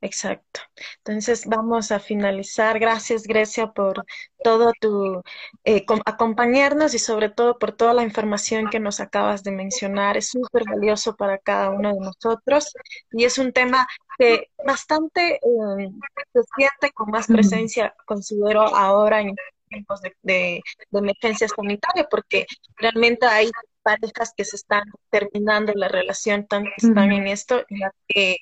[0.01, 0.61] Exacto.
[0.99, 2.79] Entonces vamos a finalizar.
[2.79, 4.05] Gracias, Grecia, por
[4.43, 5.23] todo tu
[5.65, 10.17] eh, acompañarnos y sobre todo por toda la información que nos acabas de mencionar.
[10.17, 12.73] Es súper valioso para cada uno de nosotros
[13.13, 13.87] y es un tema
[14.19, 15.91] que bastante eh,
[16.33, 19.35] se siente con más presencia, considero ahora en
[19.71, 20.61] tiempos de, de,
[20.93, 22.47] emergencia sanitaria, porque
[22.77, 23.51] realmente hay
[23.83, 28.37] parejas que se están terminando la relación, tan, están en esto, ya que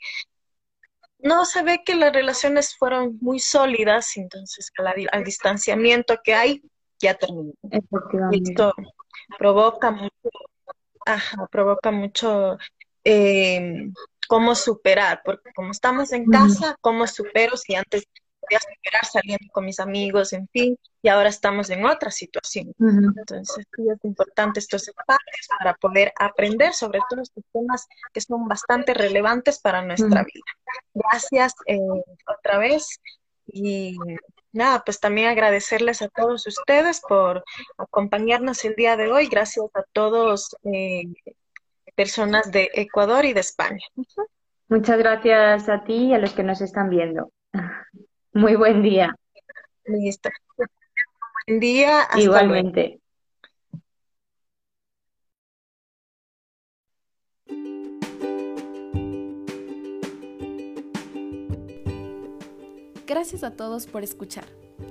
[1.20, 4.70] no se ve que las relaciones fueron muy sólidas, entonces
[5.12, 6.62] al, distanciamiento que hay
[7.00, 7.52] ya terminó.
[7.70, 8.72] Esto
[9.38, 10.30] provoca mucho,
[11.50, 12.58] provoca mucho
[13.04, 13.90] eh,
[14.28, 18.04] cómo superar, porque como estamos en casa, ¿cómo supero si antes
[18.48, 22.72] podía superar saliendo con mis amigos, en fin, y ahora estamos en otra situación.
[22.78, 28.48] Entonces, sí es importante estos espacios para poder aprender sobre todos estos temas que son
[28.48, 30.44] bastante relevantes para nuestra vida.
[30.94, 31.78] Gracias eh,
[32.26, 33.00] otra vez
[33.46, 33.96] y
[34.52, 37.44] nada, pues también agradecerles a todos ustedes por
[37.76, 39.28] acompañarnos el día de hoy.
[39.28, 41.04] Gracias a todos eh,
[41.94, 43.84] personas de Ecuador y de España.
[44.68, 47.32] Muchas gracias a ti y a los que nos están viendo.
[48.32, 49.14] Muy buen día.
[49.84, 50.30] Listo.
[51.46, 52.06] Buen día.
[52.16, 53.00] Igualmente.
[63.06, 64.44] Gracias a todos por escuchar.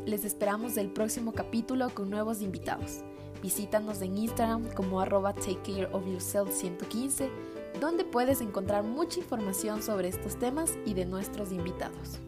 [0.05, 3.03] Les esperamos el próximo capítulo con nuevos invitados.
[3.43, 7.29] Visítanos en Instagram como arroba takecareofyourself 115,
[7.79, 12.19] donde puedes encontrar mucha información sobre estos temas y de nuestros invitados.